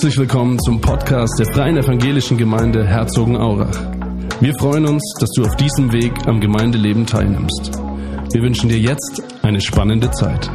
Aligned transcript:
Herzlich 0.00 0.18
willkommen 0.18 0.58
zum 0.60 0.80
Podcast 0.80 1.38
der 1.38 1.52
Freien 1.52 1.76
Evangelischen 1.76 2.38
Gemeinde 2.38 2.86
Herzogenaurach. 2.86 3.78
Wir 4.40 4.54
freuen 4.58 4.86
uns, 4.86 5.02
dass 5.20 5.28
du 5.32 5.42
auf 5.42 5.54
diesem 5.56 5.92
Weg 5.92 6.14
am 6.26 6.40
Gemeindeleben 6.40 7.04
teilnimmst. 7.04 7.70
Wir 8.32 8.40
wünschen 8.40 8.70
dir 8.70 8.78
jetzt 8.78 9.22
eine 9.42 9.60
spannende 9.60 10.10
Zeit. 10.12 10.48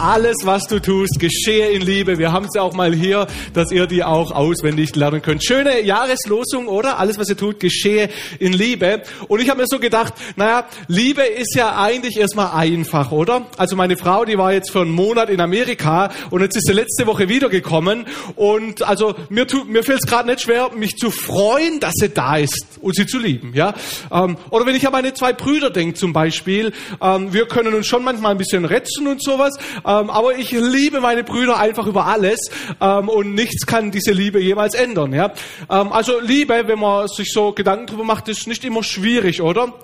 Alles, 0.00 0.36
was 0.44 0.66
du 0.66 0.80
tust, 0.80 1.18
geschehe 1.18 1.68
in 1.70 1.82
Liebe. 1.82 2.18
Wir 2.18 2.32
haben 2.32 2.46
es 2.46 2.54
ja 2.54 2.62
auch 2.62 2.72
mal 2.72 2.94
hier, 2.94 3.26
dass 3.52 3.70
ihr 3.70 3.86
die 3.86 4.02
auch 4.02 4.32
auswendig 4.32 4.96
lernen 4.96 5.20
könnt. 5.20 5.44
Schöne 5.44 5.82
Jahreslosung, 5.82 6.68
oder? 6.68 6.98
Alles, 6.98 7.18
was 7.18 7.28
ihr 7.28 7.36
tut, 7.36 7.60
geschehe 7.60 8.08
in 8.38 8.52
Liebe. 8.52 9.02
Und 9.28 9.40
ich 9.40 9.50
habe 9.50 9.60
mir 9.60 9.66
so 9.68 9.78
gedacht, 9.78 10.14
naja, 10.36 10.66
Liebe 10.88 11.22
ist 11.22 11.54
ja 11.54 11.78
eigentlich 11.78 12.16
erstmal 12.16 12.52
einfach, 12.52 13.12
oder? 13.12 13.46
Also 13.58 13.76
meine 13.76 13.96
Frau, 13.96 14.24
die 14.24 14.38
war 14.38 14.52
jetzt 14.52 14.70
für 14.70 14.80
einen 14.80 14.90
Monat 14.90 15.28
in 15.28 15.40
Amerika 15.40 16.10
und 16.30 16.40
jetzt 16.40 16.56
ist 16.56 16.66
sie 16.66 16.72
letzte 16.72 17.06
Woche 17.06 17.28
wiedergekommen. 17.28 18.06
Und 18.36 18.82
also 18.82 19.14
mir, 19.28 19.46
tut, 19.46 19.68
mir 19.68 19.82
fällt 19.82 20.00
es 20.02 20.08
gerade 20.08 20.28
nicht 20.28 20.40
schwer, 20.40 20.70
mich 20.74 20.96
zu 20.96 21.10
freuen, 21.10 21.78
dass 21.78 21.94
sie 21.96 22.08
da 22.08 22.38
ist 22.38 22.78
und 22.80 22.96
sie 22.96 23.06
zu 23.06 23.18
lieben. 23.18 23.52
Ja? 23.54 23.74
Ähm, 24.10 24.38
oder 24.48 24.64
wenn 24.64 24.74
ich 24.74 24.86
an 24.86 24.92
meine 24.92 25.12
zwei 25.12 25.34
Brüder 25.34 25.70
denke 25.70 25.94
zum 25.94 26.14
Beispiel, 26.14 26.72
ähm, 27.02 27.32
wir 27.32 27.46
können 27.46 27.74
uns 27.74 27.86
schon 27.86 28.02
manchmal 28.02 28.32
ein 28.32 28.38
bisschen 28.38 28.64
retzen 28.64 29.06
und 29.06 29.22
sowas. 29.22 29.58
Ähm, 29.90 30.08
aber 30.08 30.36
ich 30.36 30.52
liebe 30.52 31.00
meine 31.00 31.24
Brüder 31.24 31.56
einfach 31.58 31.86
über 31.86 32.06
alles 32.06 32.48
ähm, 32.80 33.08
und 33.08 33.34
nichts 33.34 33.66
kann 33.66 33.90
diese 33.90 34.12
Liebe 34.12 34.40
jemals 34.40 34.74
ändern. 34.74 35.12
Ja? 35.12 35.32
Ähm, 35.68 35.92
also 35.92 36.20
Liebe, 36.20 36.62
wenn 36.66 36.78
man 36.78 37.08
sich 37.08 37.32
so 37.32 37.50
Gedanken 37.52 37.86
drüber 37.86 38.04
macht, 38.04 38.28
ist 38.28 38.46
nicht 38.46 38.64
immer 38.64 38.84
schwierig, 38.84 39.42
oder? 39.42 39.74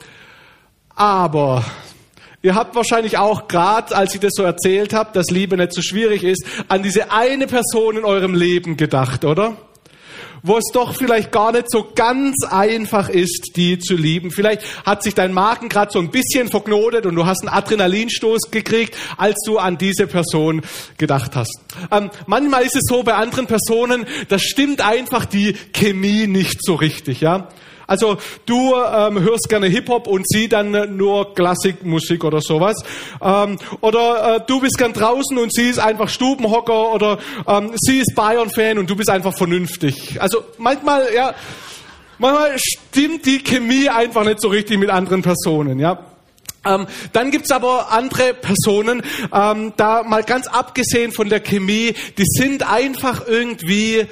Aber 0.95 1.65
Ihr 2.42 2.55
habt 2.55 2.77
wahrscheinlich 2.77 3.19
auch 3.19 3.48
gerade, 3.48 3.96
als 3.96 4.15
ich 4.15 4.20
das 4.20 4.35
so 4.37 4.45
erzählt 4.45 4.93
habe, 4.93 5.10
dass 5.13 5.30
Liebe 5.30 5.57
nicht 5.57 5.73
so 5.73 5.82
schwierig 5.82 6.23
ist, 6.23 6.46
an 6.68 6.85
diese 6.85 7.10
eine 7.10 7.48
Person 7.48 7.96
in 7.96 8.04
eurem 8.04 8.35
Leben 8.35 8.76
gedacht, 8.76 9.24
oder? 9.24 9.57
Wo 10.43 10.57
es 10.59 10.65
doch 10.73 10.95
vielleicht 10.95 11.32
gar 11.32 11.52
nicht 11.52 11.71
so 11.71 11.88
ganz 11.95 12.45
einfach 12.49 13.09
ist, 13.09 13.52
die 13.57 13.79
zu 13.79 13.95
lieben. 13.95 14.30
Vielleicht 14.30 14.63
hat 14.85 15.02
sich 15.02 15.15
dein 15.15 15.32
Magen 15.32 15.69
gerade 15.69 15.91
so 15.93 15.99
ein 15.99 16.10
bisschen 16.10 16.49
verknotet 16.49 17.07
und 17.07 17.15
du 17.15 17.27
hast 17.27 17.43
einen 17.43 17.55
Adrenalinstoß 17.55 18.51
gekriegt, 18.51 18.97
als 19.16 19.37
du 19.45 19.59
an 19.59 19.79
diese 19.79 20.07
Person 20.07 20.63
gedacht 20.99 21.37
hast. 21.37 21.59
Ähm, 21.91 22.10
manchmal 22.27 22.65
ist 22.65 22.77
es 22.77 22.82
so 22.88 23.02
bei 23.02 23.15
anderen 23.15 23.47
Personen, 23.47 24.07
da 24.29 24.38
stimmt 24.38 24.80
einfach 24.80 25.24
die 25.24 25.54
Chemie 25.73 26.27
nicht 26.27 26.65
so 26.65 26.74
richtig, 26.74 27.21
ja. 27.21 27.49
Also 27.87 28.18
du 28.46 28.74
ähm, 28.74 29.20
hörst 29.20 29.48
gerne 29.48 29.66
Hip-Hop 29.66 30.06
und 30.06 30.29
sie 30.29 30.48
dann 30.48 30.96
nur 30.96 31.34
Klassikmusik 31.34 32.24
oder 32.24 32.40
sowas. 32.40 32.82
Ähm, 33.23 33.59
oder 33.80 34.37
äh, 34.37 34.40
du 34.46 34.60
bist 34.60 34.76
gern 34.76 34.92
draußen 34.92 35.38
und 35.38 35.54
sie 35.54 35.68
ist 35.68 35.79
einfach 35.79 36.09
Stubenhocker 36.09 36.92
oder 36.92 37.18
ähm, 37.46 37.73
sie 37.76 37.98
ist 37.98 38.14
Bayern-Fan 38.14 38.79
und 38.79 38.90
du 38.90 38.96
bist 38.96 39.10
einfach 39.10 39.37
vernünftig. 39.37 40.20
Also 40.20 40.42
manchmal, 40.59 41.07
ja, 41.14 41.34
manchmal 42.18 42.57
stimmt 42.59 43.24
die 43.26 43.42
Chemie 43.42 43.88
einfach 43.88 44.24
nicht 44.24 44.40
so 44.40 44.48
richtig 44.48 44.79
mit 44.79 44.90
anderen 44.90 45.23
Personen, 45.23 45.79
ja. 45.79 45.98
Ähm, 46.64 46.87
dann 47.12 47.30
gibt's 47.30 47.52
aber 47.52 47.92
andere 47.92 48.34
Personen, 48.34 49.02
ähm, 49.32 49.73
da 49.76 50.02
mal 50.02 50.24
ganz 50.24 50.48
abgesehen 50.48 51.12
von 51.12 51.29
der 51.29 51.38
Chemie, 51.38 51.95
die 52.18 52.24
sind 52.26 52.68
einfach 52.68 53.29
irgendwie 53.29 54.07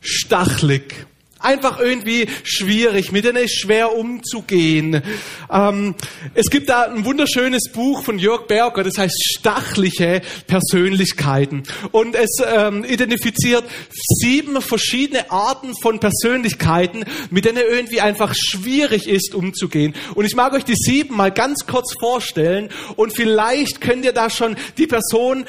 stachlig 0.00 1.06
einfach 1.38 1.78
irgendwie 1.78 2.28
schwierig, 2.44 3.12
mit 3.12 3.24
denen 3.24 3.44
ist 3.44 3.60
schwer 3.60 3.96
umzugehen. 3.96 5.02
Ähm, 5.50 5.94
es 6.34 6.46
gibt 6.50 6.68
da 6.68 6.82
ein 6.82 7.04
wunderschönes 7.04 7.70
Buch 7.72 8.02
von 8.02 8.18
Jörg 8.18 8.46
Berger, 8.46 8.82
das 8.82 8.98
heißt 8.98 9.16
Stachliche 9.38 10.22
Persönlichkeiten. 10.46 11.64
Und 11.92 12.14
es 12.14 12.38
ähm, 12.46 12.84
identifiziert 12.84 13.64
sieben 13.92 14.60
verschiedene 14.60 15.30
Arten 15.30 15.72
von 15.82 16.00
Persönlichkeiten, 16.00 17.04
mit 17.30 17.44
denen 17.44 17.58
irgendwie 17.58 18.00
einfach 18.00 18.34
schwierig 18.34 19.08
ist 19.08 19.34
umzugehen. 19.34 19.94
Und 20.14 20.24
ich 20.24 20.34
mag 20.34 20.54
euch 20.54 20.64
die 20.64 20.74
sieben 20.74 21.16
mal 21.16 21.30
ganz 21.30 21.66
kurz 21.66 21.94
vorstellen 21.98 22.70
und 22.96 23.14
vielleicht 23.14 23.80
könnt 23.80 24.04
ihr 24.04 24.12
da 24.12 24.30
schon 24.30 24.56
die 24.78 24.86
Person 24.86 25.44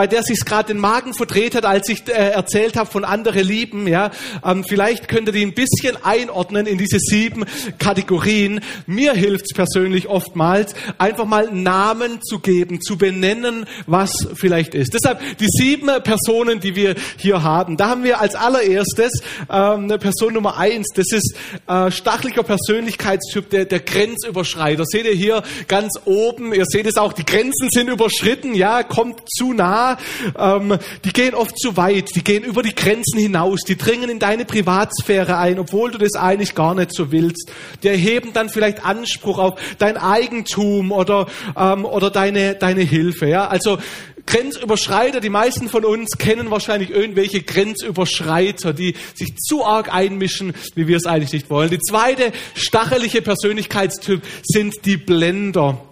bei 0.00 0.06
der 0.06 0.22
sich 0.22 0.46
gerade 0.46 0.68
den 0.68 0.80
Magen 0.80 1.12
verdreht 1.12 1.54
hat, 1.54 1.66
als 1.66 1.86
ich 1.90 2.08
äh, 2.08 2.30
erzählt 2.30 2.78
habe 2.78 2.90
von 2.90 3.04
andere 3.04 3.42
lieben. 3.42 3.86
Ja, 3.86 4.10
ähm, 4.42 4.64
vielleicht 4.66 5.08
könnt 5.08 5.28
ihr 5.28 5.32
die 5.32 5.44
ein 5.44 5.52
bisschen 5.52 6.02
einordnen 6.02 6.64
in 6.64 6.78
diese 6.78 6.98
sieben 6.98 7.44
Kategorien. 7.78 8.62
Mir 8.86 9.12
hilft 9.12 9.44
es 9.50 9.54
persönlich 9.54 10.08
oftmals, 10.08 10.74
einfach 10.96 11.26
mal 11.26 11.52
Namen 11.52 12.22
zu 12.22 12.38
geben, 12.38 12.80
zu 12.80 12.96
benennen, 12.96 13.66
was 13.86 14.10
vielleicht 14.32 14.74
ist. 14.74 14.94
Deshalb 14.94 15.20
die 15.36 15.48
sieben 15.48 15.90
Personen, 16.02 16.60
die 16.60 16.74
wir 16.74 16.94
hier 17.18 17.42
haben. 17.42 17.76
Da 17.76 17.90
haben 17.90 18.02
wir 18.02 18.22
als 18.22 18.34
allererstes 18.34 19.12
ähm, 19.50 19.88
Person 19.88 20.32
Nummer 20.32 20.56
eins. 20.56 20.86
Das 20.94 21.12
ist 21.12 21.36
äh, 21.68 21.90
stachlicher 21.90 22.42
Persönlichkeitstyp, 22.42 23.50
der, 23.50 23.66
der 23.66 23.80
Grenzüberschreiter. 23.80 24.86
Seht 24.86 25.04
ihr 25.04 25.12
hier 25.12 25.42
ganz 25.68 26.00
oben. 26.06 26.54
Ihr 26.54 26.64
seht 26.64 26.86
es 26.86 26.96
auch. 26.96 27.12
Die 27.12 27.26
Grenzen 27.26 27.68
sind 27.70 27.90
überschritten. 27.90 28.54
Ja, 28.54 28.82
kommt 28.82 29.20
zu 29.28 29.52
nah 29.52 29.89
ähm, 30.38 30.78
die 31.04 31.12
gehen 31.12 31.34
oft 31.34 31.58
zu 31.58 31.76
weit, 31.76 32.14
die 32.14 32.24
gehen 32.24 32.44
über 32.44 32.62
die 32.62 32.74
Grenzen 32.74 33.18
hinaus, 33.18 33.60
die 33.62 33.76
dringen 33.76 34.10
in 34.10 34.18
deine 34.18 34.44
Privatsphäre 34.44 35.38
ein, 35.38 35.58
obwohl 35.58 35.90
du 35.90 35.98
das 35.98 36.14
eigentlich 36.14 36.54
gar 36.54 36.74
nicht 36.74 36.94
so 36.94 37.12
willst. 37.12 37.50
Die 37.82 37.88
erheben 37.88 38.32
dann 38.32 38.48
vielleicht 38.48 38.84
Anspruch 38.84 39.38
auf 39.38 39.60
dein 39.78 39.96
Eigentum 39.96 40.92
oder, 40.92 41.26
ähm, 41.56 41.84
oder 41.84 42.10
deine, 42.10 42.54
deine 42.54 42.82
Hilfe. 42.82 43.26
Ja? 43.26 43.48
Also 43.48 43.78
Grenzüberschreiter, 44.26 45.20
die 45.20 45.28
meisten 45.28 45.68
von 45.68 45.84
uns 45.84 46.16
kennen 46.18 46.50
wahrscheinlich 46.50 46.90
irgendwelche 46.90 47.42
Grenzüberschreiter, 47.42 48.72
die 48.72 48.94
sich 49.14 49.36
zu 49.36 49.64
arg 49.64 49.92
einmischen, 49.92 50.54
wie 50.74 50.86
wir 50.86 50.96
es 50.96 51.06
eigentlich 51.06 51.32
nicht 51.32 51.50
wollen. 51.50 51.70
Die 51.70 51.80
zweite 51.80 52.32
stachelige 52.54 53.22
Persönlichkeitstyp 53.22 54.22
sind 54.44 54.84
die 54.84 54.96
Blender. 54.96 55.84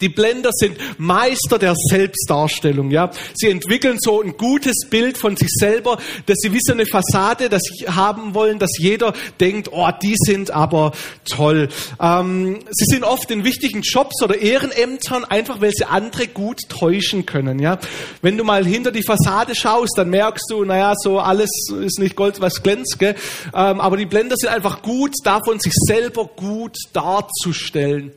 Die 0.00 0.08
Blender 0.08 0.50
sind 0.52 0.76
Meister 0.98 1.58
der 1.58 1.74
Selbstdarstellung, 1.74 2.92
ja. 2.92 3.10
Sie 3.34 3.48
entwickeln 3.48 3.98
so 4.00 4.22
ein 4.22 4.36
gutes 4.36 4.86
Bild 4.88 5.18
von 5.18 5.36
sich 5.36 5.48
selber, 5.50 5.98
dass 6.26 6.36
sie 6.38 6.52
wie 6.52 6.60
so 6.62 6.72
eine 6.72 6.86
Fassade, 6.86 7.48
das 7.48 7.62
sie 7.62 7.88
haben 7.88 8.32
wollen, 8.32 8.60
dass 8.60 8.78
jeder 8.78 9.12
denkt, 9.40 9.70
oh, 9.72 9.88
die 10.00 10.14
sind 10.16 10.52
aber 10.52 10.92
toll. 11.28 11.68
Ähm, 12.00 12.60
sie 12.70 12.84
sind 12.84 13.02
oft 13.02 13.28
in 13.32 13.42
wichtigen 13.42 13.82
Jobs 13.82 14.22
oder 14.22 14.38
Ehrenämtern, 14.38 15.24
einfach 15.24 15.60
weil 15.60 15.72
sie 15.72 15.84
andere 15.84 16.28
gut 16.28 16.60
täuschen 16.68 17.26
können, 17.26 17.58
ja. 17.58 17.78
Wenn 18.22 18.36
du 18.36 18.44
mal 18.44 18.64
hinter 18.64 18.92
die 18.92 19.02
Fassade 19.02 19.56
schaust, 19.56 19.94
dann 19.96 20.10
merkst 20.10 20.48
du, 20.50 20.64
naja, 20.64 20.94
so 20.96 21.18
alles 21.18 21.50
ist 21.80 21.98
nicht 21.98 22.14
Gold, 22.14 22.40
was 22.40 22.62
glänzt, 22.62 23.00
gell? 23.00 23.16
Ähm, 23.52 23.80
aber 23.80 23.96
die 23.96 24.06
Blender 24.06 24.36
sind 24.36 24.50
einfach 24.50 24.82
gut 24.82 25.14
davon, 25.24 25.58
sich 25.58 25.72
selber 25.74 26.26
gut 26.36 26.76
darzustellen. 26.92 28.12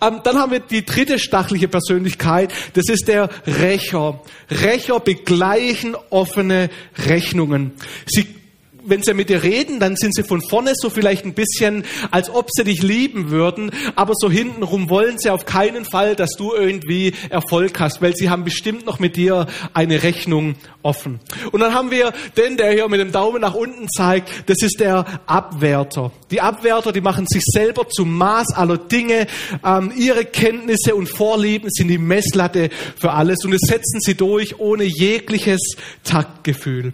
Ähm, 0.00 0.20
dann 0.24 0.38
haben 0.38 0.52
wir 0.52 0.60
die 0.60 0.84
dritte 0.84 1.18
stachliche 1.18 1.68
Persönlichkeit, 1.68 2.52
das 2.74 2.88
ist 2.88 3.08
der 3.08 3.28
Rächer. 3.46 4.20
Rächer 4.50 5.00
begleichen 5.00 5.96
offene 6.10 6.70
Rechnungen. 7.06 7.72
Sie 8.06 8.39
wenn 8.84 9.02
sie 9.02 9.14
mit 9.14 9.28
dir 9.28 9.42
reden, 9.42 9.80
dann 9.80 9.96
sind 9.96 10.14
sie 10.14 10.22
von 10.22 10.42
vorne 10.42 10.72
so 10.74 10.90
vielleicht 10.90 11.24
ein 11.24 11.34
bisschen, 11.34 11.84
als 12.10 12.30
ob 12.30 12.48
sie 12.50 12.64
dich 12.64 12.82
lieben 12.82 13.30
würden, 13.30 13.70
aber 13.96 14.14
so 14.16 14.30
hintenrum 14.30 14.88
wollen 14.90 15.18
sie 15.18 15.30
auf 15.30 15.44
keinen 15.44 15.84
Fall, 15.84 16.16
dass 16.16 16.30
du 16.36 16.52
irgendwie 16.54 17.12
Erfolg 17.28 17.78
hast, 17.80 18.02
weil 18.02 18.14
sie 18.14 18.30
haben 18.30 18.44
bestimmt 18.44 18.86
noch 18.86 18.98
mit 18.98 19.16
dir 19.16 19.46
eine 19.74 20.02
Rechnung 20.02 20.56
offen. 20.82 21.20
Und 21.52 21.60
dann 21.60 21.74
haben 21.74 21.90
wir 21.90 22.12
den, 22.36 22.56
der 22.56 22.72
hier 22.72 22.88
mit 22.88 23.00
dem 23.00 23.12
Daumen 23.12 23.40
nach 23.40 23.54
unten 23.54 23.88
zeigt, 23.88 24.48
das 24.48 24.62
ist 24.62 24.80
der 24.80 25.04
Abwärter. 25.26 26.12
Die 26.30 26.40
Abwärter, 26.40 26.92
die 26.92 27.00
machen 27.00 27.26
sich 27.28 27.42
selber 27.44 27.88
zum 27.88 28.16
Maß 28.16 28.54
aller 28.54 28.78
Dinge. 28.78 29.26
Ähm, 29.64 29.92
ihre 29.96 30.24
Kenntnisse 30.24 30.94
und 30.94 31.08
Vorlieben 31.08 31.68
sind 31.70 31.88
die 31.88 31.98
Messlatte 31.98 32.70
für 32.96 33.12
alles 33.12 33.44
und 33.44 33.52
es 33.52 33.60
setzen 33.62 34.00
sie 34.00 34.14
durch 34.14 34.58
ohne 34.58 34.84
jegliches 34.84 35.60
Taktgefühl. 36.04 36.92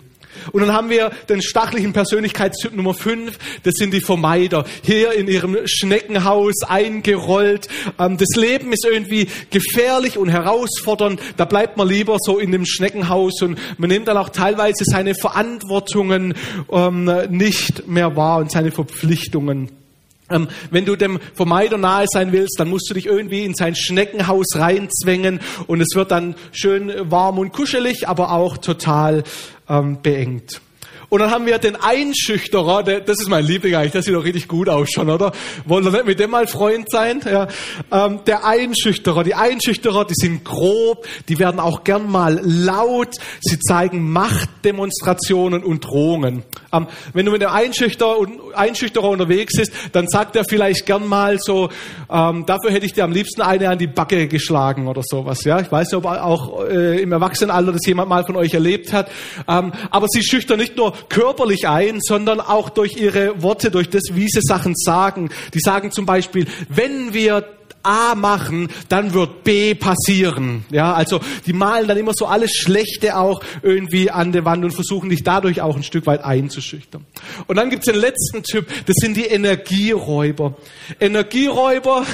Und 0.53 0.63
dann 0.63 0.73
haben 0.73 0.91
wir 0.91 1.11
den 1.29 1.43
stachlichen 1.43 1.93
Persönlichkeitstyp 1.93 2.75
Nummer 2.75 2.95
5, 2.95 3.39
das 3.63 3.75
sind 3.77 3.93
die 3.93 4.01
Vermeider. 4.01 4.65
Hier 4.83 5.13
in 5.13 5.29
ihrem 5.29 5.57
Schneckenhaus 5.65 6.63
eingerollt. 6.67 7.69
Ähm, 7.99 8.17
das 8.17 8.37
Leben 8.37 8.73
ist 8.73 8.85
irgendwie 8.85 9.29
gefährlich 9.51 10.19
und 10.19 10.29
herausfordernd. 10.29 11.21
Da 11.37 11.45
bleibt 11.45 11.77
man 11.77 11.89
lieber 11.89 12.19
so 12.21 12.39
in 12.39 12.53
dem 12.53 12.67
Schneckenhaus 12.67 13.43
und 13.43 13.59
man 13.79 13.91
nimmt 13.91 14.09
dann 14.09 14.17
auch 14.17 14.31
teilweise 14.31 14.85
seine 14.85 15.15
Verantwortungen 15.15 16.35
ähm, 16.71 17.11
nicht 17.31 17.87
mehr 17.87 18.17
wahr 18.17 18.39
und 18.39 18.51
seine 18.51 18.71
Verpflichtungen. 18.71 19.86
Ähm, 20.31 20.49
wenn 20.71 20.85
du 20.85 20.97
dem 20.97 21.21
Vermeider 21.35 21.79
nahe 21.79 22.07
sein 22.09 22.33
willst, 22.33 22.59
dann 22.59 22.69
musst 22.69 22.91
du 22.91 22.95
dich 22.95 23.07
irgendwie 23.07 23.45
in 23.45 23.55
sein 23.55 23.75
Schneckenhaus 23.77 24.47
reinzwängen 24.55 25.41
und 25.67 25.81
es 25.81 25.95
wird 25.95 26.11
dann 26.11 26.35
schön 26.53 26.93
warm 27.11 27.39
und 27.39 27.53
kuschelig, 27.53 28.09
aber 28.09 28.33
auch 28.33 28.57
total 28.57 29.23
ähm, 29.69 29.99
beengt. 30.03 30.61
Und 31.09 31.21
dann 31.21 31.31
haben 31.31 31.47
wir 31.47 31.59
den 31.59 31.77
Einschüchterer, 31.77 32.83
der, 32.83 33.01
das 33.01 33.21
ist 33.21 33.29
mein 33.29 33.45
Liebling 33.45 33.75
eigentlich, 33.75 33.93
das 33.93 34.05
sieht 34.05 34.15
doch 34.15 34.25
richtig 34.25 34.49
gut 34.49 34.69
aus 34.69 34.91
schon, 34.91 35.09
oder? 35.09 35.33
Wollen 35.65 35.85
wir 35.85 35.93
nicht 35.93 36.07
mit 36.07 36.21
dem 36.21 36.31
mal 36.31 36.47
Freund 36.47 36.91
sein? 36.91 37.21
Ja. 37.25 37.49
Ähm, 37.93 38.21
der 38.27 38.45
Einschüchterer, 38.45 39.23
die 39.25 39.35
Einschüchterer, 39.35 40.05
die 40.05 40.15
sind 40.15 40.45
grob, 40.45 41.07
die 41.29 41.39
werden 41.39 41.61
auch 41.61 41.85
gern 41.85 42.11
mal 42.11 42.41
laut, 42.43 43.17
sie 43.41 43.59
zeigen 43.59 44.11
Machtdemonstrationen 44.11 45.63
und 45.63 45.85
Drohungen. 45.85 46.43
Ähm, 46.73 46.87
wenn 47.13 47.27
du 47.27 47.33
mit 47.33 47.43
dem 47.43 47.51
Einschüchter, 47.51 48.17
Einschüchterer 48.55 49.09
unterwegs 49.09 49.55
bist, 49.57 49.73
dann 49.93 50.09
sagt 50.09 50.37
er 50.37 50.45
vielleicht 50.45 50.87
gern 50.87 51.07
mal 51.07 51.39
so, 51.39 51.69
ähm, 52.11 52.45
dafür 52.47 52.71
hätte 52.73 52.87
ich 52.87 52.93
dir 52.93 53.05
am 53.05 53.13
liebsten 53.13 53.43
eine 53.43 53.69
an 53.69 53.79
die 53.79 53.87
Backe 53.87 54.29
geschlagen 54.29 54.89
oder 54.89 55.03
sowas. 55.05 55.45
Ja, 55.45 55.61
Ich 55.61 55.71
weiß 55.71 55.93
nicht, 55.93 55.97
ob 55.97 56.07
auch 56.07 56.65
äh, 56.65 57.01
im 57.01 57.13
Erwachsenenalter 57.13 57.73
das 57.73 57.87
jemand 57.87 58.09
mal 58.09 58.25
von 58.25 58.37
euch 58.37 58.55
erlebt 58.55 58.93
hat. 58.93 59.11
Ähm, 59.49 59.73
aber 59.91 60.07
sie 60.09 60.23
schüchtern 60.23 60.59
nicht 60.59 60.77
nur 60.77 60.96
körperlich 61.09 61.69
ein, 61.69 62.01
sondern 62.01 62.41
auch 62.41 62.71
durch 62.71 62.97
ihre 62.97 63.43
Worte, 63.43 63.71
durch 63.71 63.91
das, 63.91 64.03
wie 64.13 64.29
sie 64.29 64.41
Sachen 64.43 64.75
sagen. 64.77 65.31
Die 65.55 65.61
sagen 65.61 65.91
zum 65.91 66.07
Beispiel, 66.07 66.47
wenn 66.69 67.15
wir 67.15 67.56
A 67.87 68.15
machen, 68.15 68.69
dann 68.89 69.15
wird 69.15 69.45
B 69.45 69.75
passieren. 69.75 70.65
Ja, 70.71 70.93
also 70.93 71.21
die 71.47 71.53
malen 71.53 71.87
dann 71.87 71.97
immer 71.97 72.13
so 72.15 72.27
alles 72.27 72.53
Schlechte 72.53 73.17
auch 73.17 73.41
irgendwie 73.63 74.11
an 74.11 74.33
der 74.33 74.45
Wand 74.45 74.65
und 74.65 74.73
versuchen 74.73 75.09
dich 75.11 75.23
dadurch 75.23 75.61
auch 75.61 75.77
ein 75.77 75.83
Stück 75.83 76.07
weit 76.07 76.25
einzuschüchtern. 76.25 77.05
Und 77.47 77.57
dann 77.57 77.71
gibt's 77.71 77.87
den 77.87 77.97
letzten 77.97 78.43
Typ, 78.43 78.67
das 78.87 78.97
sind 78.97 79.17
die 79.17 79.27
Energieräuber. 79.27 80.57
Energieräuber, 81.01 82.05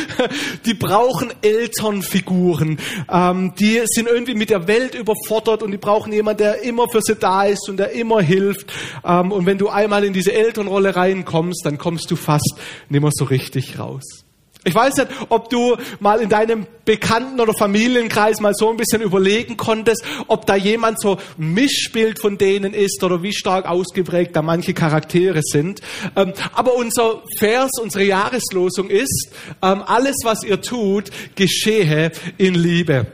die 0.66 0.74
brauchen 0.74 1.32
Elternfiguren. 1.40 2.78
Ähm, 3.10 3.54
die 3.58 3.80
sind 3.86 4.08
irgendwie 4.08 4.34
mit 4.34 4.50
der 4.50 4.68
Welt 4.68 4.94
überfordert 4.94 5.62
und 5.62 5.70
die 5.70 5.78
brauchen 5.78 6.12
jemanden, 6.12 6.38
der 6.38 6.62
immer 6.62 6.88
für 6.90 7.00
sie 7.00 7.16
da 7.16 7.44
ist 7.44 7.68
und 7.68 7.78
der 7.78 7.92
immer 7.92 8.20
hilft. 8.20 8.72
Ähm, 9.04 9.32
und 9.32 9.46
wenn 9.46 9.58
du 9.58 9.68
einmal 9.68 10.04
in 10.04 10.12
diese 10.12 10.32
Elternrolle 10.32 10.94
reinkommst, 10.94 11.64
dann 11.64 11.78
kommst 11.78 12.10
du 12.10 12.16
fast 12.16 12.56
nicht 12.88 13.00
mehr 13.00 13.10
so 13.12 13.24
richtig 13.24 13.78
raus. 13.78 14.25
Ich 14.66 14.74
weiß 14.74 14.96
nicht, 14.96 15.08
ob 15.28 15.48
du 15.48 15.76
mal 16.00 16.20
in 16.20 16.28
deinem 16.28 16.66
Bekannten- 16.84 17.40
oder 17.40 17.54
Familienkreis 17.54 18.40
mal 18.40 18.52
so 18.52 18.68
ein 18.68 18.76
bisschen 18.76 19.00
überlegen 19.00 19.56
konntest, 19.56 20.04
ob 20.26 20.44
da 20.44 20.56
jemand 20.56 21.00
so 21.00 21.18
Mischbild 21.36 22.18
von 22.18 22.36
denen 22.36 22.74
ist 22.74 23.00
oder 23.04 23.22
wie 23.22 23.32
stark 23.32 23.68
ausgeprägt 23.68 24.34
da 24.34 24.42
manche 24.42 24.74
Charaktere 24.74 25.40
sind. 25.40 25.82
Ähm, 26.16 26.32
aber 26.52 26.74
unser 26.74 27.22
Vers, 27.38 27.70
unsere 27.80 28.02
Jahreslosung 28.02 28.90
ist, 28.90 29.30
ähm, 29.62 29.84
alles 29.86 30.16
was 30.24 30.42
ihr 30.42 30.60
tut, 30.60 31.10
geschehe 31.36 32.10
in 32.36 32.56
Liebe. 32.56 33.06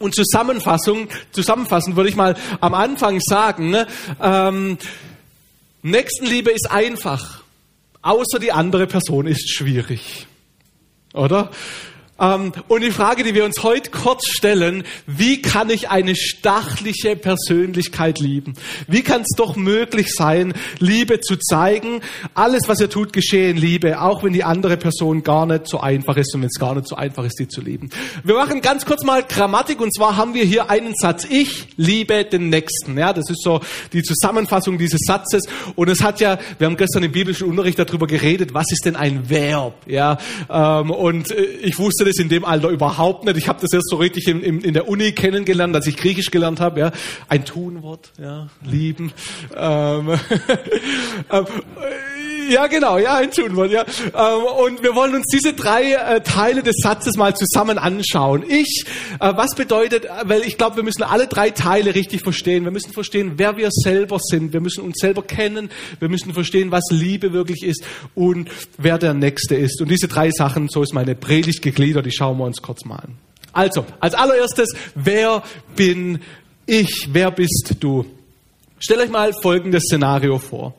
Und 0.00 0.16
Zusammenfassung, 0.16 1.06
zusammenfassend 1.30 1.94
würde 1.94 2.08
ich 2.08 2.16
mal 2.16 2.34
am 2.60 2.74
Anfang 2.74 3.20
sagen, 3.20 3.76
ähm, 4.20 4.78
Nächstenliebe 5.82 6.50
ist 6.50 6.68
einfach, 6.68 7.44
außer 8.02 8.40
die 8.40 8.50
andere 8.50 8.88
Person 8.88 9.28
ist 9.28 9.48
schwierig 9.48 10.26
oder? 11.14 11.50
Ähm, 12.20 12.52
und 12.68 12.82
die 12.82 12.90
Frage, 12.90 13.24
die 13.24 13.34
wir 13.34 13.44
uns 13.44 13.62
heute 13.62 13.90
kurz 13.90 14.28
stellen, 14.28 14.84
wie 15.06 15.40
kann 15.40 15.70
ich 15.70 15.88
eine 15.88 16.14
stachliche 16.14 17.16
Persönlichkeit 17.16 18.18
lieben? 18.20 18.54
Wie 18.86 19.02
kann 19.02 19.22
es 19.22 19.34
doch 19.36 19.56
möglich 19.56 20.08
sein, 20.14 20.52
Liebe 20.78 21.20
zu 21.20 21.36
zeigen? 21.36 22.00
Alles, 22.34 22.68
was 22.68 22.80
ihr 22.80 22.90
tut, 22.90 23.12
geschehe 23.12 23.50
in 23.50 23.56
Liebe, 23.56 24.00
auch 24.00 24.22
wenn 24.22 24.32
die 24.32 24.44
andere 24.44 24.76
Person 24.76 25.22
gar 25.22 25.46
nicht 25.46 25.66
so 25.66 25.80
einfach 25.80 26.16
ist 26.16 26.34
und 26.34 26.42
wenn 26.42 26.48
es 26.48 26.60
gar 26.60 26.74
nicht 26.74 26.86
so 26.86 26.96
einfach 26.96 27.24
ist, 27.24 27.38
sie 27.38 27.48
zu 27.48 27.60
lieben. 27.60 27.90
Wir 28.24 28.34
machen 28.34 28.60
ganz 28.60 28.84
kurz 28.84 29.04
mal 29.04 29.22
Grammatik 29.22 29.80
und 29.80 29.94
zwar 29.94 30.16
haben 30.16 30.34
wir 30.34 30.44
hier 30.44 30.70
einen 30.70 30.94
Satz. 30.94 31.26
Ich 31.28 31.68
liebe 31.76 32.24
den 32.24 32.50
Nächsten. 32.50 32.98
Ja, 32.98 33.12
das 33.12 33.30
ist 33.30 33.42
so 33.42 33.60
die 33.92 34.02
Zusammenfassung 34.02 34.76
dieses 34.76 35.00
Satzes. 35.06 35.42
Und 35.76 35.88
es 35.88 36.02
hat 36.02 36.20
ja, 36.20 36.38
wir 36.58 36.66
haben 36.66 36.76
gestern 36.76 37.02
im 37.04 37.12
biblischen 37.12 37.48
Unterricht 37.48 37.78
darüber 37.78 38.06
geredet, 38.06 38.52
was 38.52 38.66
ist 38.70 38.84
denn 38.84 38.96
ein 38.96 39.30
Verb? 39.30 39.74
Ja, 39.86 40.18
ähm, 40.50 40.90
und 40.90 41.30
äh, 41.30 41.42
ich 41.62 41.78
wusste 41.78 42.01
das 42.04 42.18
in 42.18 42.28
dem 42.28 42.44
Alter 42.44 42.68
überhaupt 42.68 43.24
nicht. 43.24 43.36
Ich 43.36 43.48
habe 43.48 43.60
das 43.60 43.72
erst 43.72 43.88
so 43.88 43.96
richtig 43.96 44.28
in, 44.28 44.42
in, 44.42 44.60
in, 44.60 44.74
der 44.74 44.88
Uni 44.88 45.12
kennengelernt, 45.12 45.74
als 45.74 45.86
ich 45.86 45.96
Griechisch 45.96 46.30
gelernt 46.30 46.60
habe. 46.60 46.80
Ja. 46.80 46.92
Ein 47.28 47.44
Tunwort, 47.44 48.12
ja, 48.18 48.48
lieben. 48.64 49.12
Ähm, 49.56 50.08
ähm, 51.30 51.46
ja, 52.52 52.66
genau, 52.66 52.98
ja, 52.98 53.16
ein 53.16 53.30
Tunwort, 53.30 53.70
ja. 53.70 53.82
Ähm, 53.82 54.44
und 54.64 54.82
wir 54.82 54.94
wollen 54.94 55.14
uns 55.14 55.26
diese 55.32 55.52
drei 55.52 55.92
äh, 55.92 56.20
Teile 56.20 56.62
des 56.62 56.76
Satzes 56.82 57.16
mal 57.16 57.34
zusammen 57.34 57.78
anschauen. 57.78 58.44
Ich, 58.48 58.84
äh, 59.20 59.32
was 59.34 59.54
bedeutet, 59.56 60.06
weil 60.24 60.42
ich 60.42 60.58
glaube, 60.58 60.76
wir 60.76 60.82
müssen 60.82 61.02
alle 61.02 61.26
drei 61.26 61.50
Teile 61.50 61.94
richtig 61.94 62.22
verstehen. 62.22 62.64
Wir 62.64 62.70
müssen 62.70 62.92
verstehen, 62.92 63.32
wer 63.36 63.56
wir 63.56 63.68
selber 63.70 64.18
sind. 64.20 64.52
Wir 64.52 64.60
müssen 64.60 64.84
uns 64.84 64.98
selber 64.98 65.22
kennen. 65.22 65.70
Wir 65.98 66.08
müssen 66.08 66.32
verstehen, 66.34 66.70
was 66.70 66.84
Liebe 66.90 67.32
wirklich 67.32 67.62
ist 67.62 67.84
und 68.14 68.50
wer 68.78 68.98
der 68.98 69.14
Nächste 69.14 69.54
ist. 69.54 69.80
Und 69.80 69.90
diese 69.90 70.08
drei 70.08 70.30
Sachen, 70.30 70.68
so 70.68 70.82
ist 70.82 70.92
meine 70.92 71.14
Predigt 71.14 71.62
gegliedert, 71.62 72.06
die 72.06 72.12
schauen 72.12 72.38
wir 72.38 72.44
uns 72.44 72.60
kurz 72.62 72.84
mal 72.84 72.96
an. 72.96 73.16
Also, 73.52 73.84
als 74.00 74.14
allererstes, 74.14 74.74
wer 74.94 75.42
bin 75.76 76.20
ich? 76.66 77.08
Wer 77.12 77.30
bist 77.30 77.76
du? 77.80 78.06
Stellt 78.78 79.00
euch 79.00 79.10
mal 79.10 79.32
folgendes 79.32 79.84
Szenario 79.84 80.38
vor. 80.38 80.74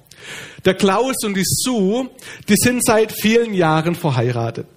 Der 0.65 0.73
Klaus 0.73 1.15
und 1.23 1.35
die 1.35 1.45
Sue, 1.45 2.09
die 2.49 2.55
sind 2.55 2.83
seit 2.83 3.11
vielen 3.11 3.53
Jahren 3.53 3.95
verheiratet. 3.95 4.67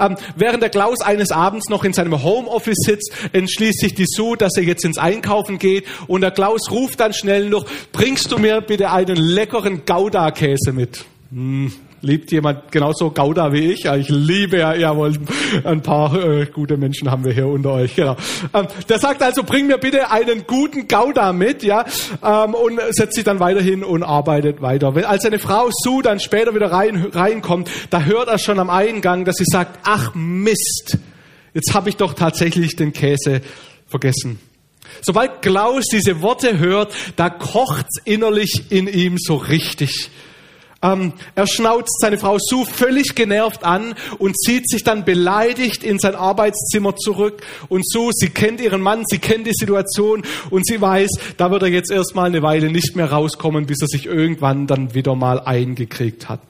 Ähm, 0.00 0.16
während 0.36 0.62
der 0.62 0.70
Klaus 0.70 1.00
eines 1.00 1.30
Abends 1.30 1.68
noch 1.68 1.84
in 1.84 1.92
seinem 1.92 2.22
Homeoffice 2.22 2.78
sitzt, 2.84 3.12
entschließt 3.32 3.80
sich 3.80 3.94
die 3.94 4.06
Sue, 4.06 4.36
dass 4.36 4.56
er 4.56 4.64
jetzt 4.64 4.84
ins 4.84 4.98
Einkaufen 4.98 5.58
geht 5.58 5.84
und 6.06 6.20
der 6.20 6.30
Klaus 6.32 6.70
ruft 6.70 7.00
dann 7.00 7.12
schnell 7.12 7.48
noch, 7.48 7.66
bringst 7.92 8.32
du 8.32 8.38
mir 8.38 8.60
bitte 8.60 8.90
einen 8.90 9.16
leckeren 9.16 9.84
Gouda-Käse 9.86 10.72
mit? 10.72 11.04
Hm, 11.30 11.72
Liebt 12.06 12.30
jemand 12.30 12.70
genauso 12.70 13.10
Gouda 13.10 13.52
wie 13.52 13.72
ich? 13.72 13.84
Ich 13.84 14.08
liebe 14.08 14.58
ja, 14.58 14.76
jawohl, 14.76 15.18
ein 15.64 15.82
paar 15.82 16.14
äh, 16.14 16.46
gute 16.46 16.76
Menschen 16.76 17.10
haben 17.10 17.24
wir 17.24 17.32
hier 17.32 17.48
unter 17.48 17.72
euch. 17.72 17.96
Genau. 17.96 18.16
Ähm, 18.54 18.68
der 18.88 19.00
sagt 19.00 19.24
also, 19.24 19.42
bring 19.42 19.66
mir 19.66 19.78
bitte 19.78 20.08
einen 20.12 20.46
guten 20.46 20.86
Gouda 20.86 21.32
mit, 21.32 21.64
ja, 21.64 21.84
ähm, 22.22 22.54
und 22.54 22.80
setzt 22.90 23.16
sich 23.16 23.24
dann 23.24 23.40
weiterhin 23.40 23.82
und 23.82 24.04
arbeitet 24.04 24.62
weiter. 24.62 24.94
Wenn, 24.94 25.04
als 25.04 25.24
seine 25.24 25.40
Frau 25.40 25.68
Sue 25.72 26.00
dann 26.00 26.20
später 26.20 26.54
wieder 26.54 26.70
rein, 26.70 27.08
reinkommt, 27.12 27.68
da 27.90 28.04
hört 28.04 28.28
er 28.28 28.38
schon 28.38 28.60
am 28.60 28.70
Eingang, 28.70 29.24
dass 29.24 29.34
sie 29.38 29.44
sagt, 29.44 29.80
ach 29.82 30.14
Mist, 30.14 30.98
jetzt 31.54 31.74
habe 31.74 31.88
ich 31.88 31.96
doch 31.96 32.14
tatsächlich 32.14 32.76
den 32.76 32.92
Käse 32.92 33.40
vergessen. 33.88 34.38
Sobald 35.02 35.42
Klaus 35.42 35.86
diese 35.92 36.22
Worte 36.22 36.60
hört, 36.60 36.94
da 37.16 37.30
kocht's 37.30 38.00
innerlich 38.04 38.66
in 38.70 38.86
ihm 38.86 39.16
so 39.18 39.34
richtig. 39.34 40.08
Ähm, 40.86 41.12
er 41.34 41.46
schnauzt 41.46 42.00
seine 42.00 42.18
Frau 42.18 42.38
Sue 42.38 42.66
völlig 42.66 43.14
genervt 43.14 43.64
an 43.64 43.94
und 44.18 44.38
zieht 44.38 44.68
sich 44.68 44.84
dann 44.84 45.04
beleidigt 45.04 45.84
in 45.84 45.98
sein 45.98 46.14
Arbeitszimmer 46.14 46.96
zurück. 46.96 47.42
Und 47.68 47.88
Sue, 47.88 48.10
sie 48.12 48.28
kennt 48.28 48.60
ihren 48.60 48.80
Mann, 48.80 49.04
sie 49.06 49.18
kennt 49.18 49.46
die 49.46 49.54
Situation 49.54 50.22
und 50.50 50.66
sie 50.66 50.80
weiß, 50.80 51.10
da 51.36 51.50
wird 51.50 51.62
er 51.62 51.68
jetzt 51.68 51.90
erstmal 51.90 52.26
eine 52.26 52.42
Weile 52.42 52.70
nicht 52.70 52.96
mehr 52.96 53.10
rauskommen, 53.10 53.66
bis 53.66 53.80
er 53.80 53.88
sich 53.88 54.06
irgendwann 54.06 54.66
dann 54.66 54.94
wieder 54.94 55.14
mal 55.14 55.40
eingekriegt 55.40 56.28
hat. 56.28 56.40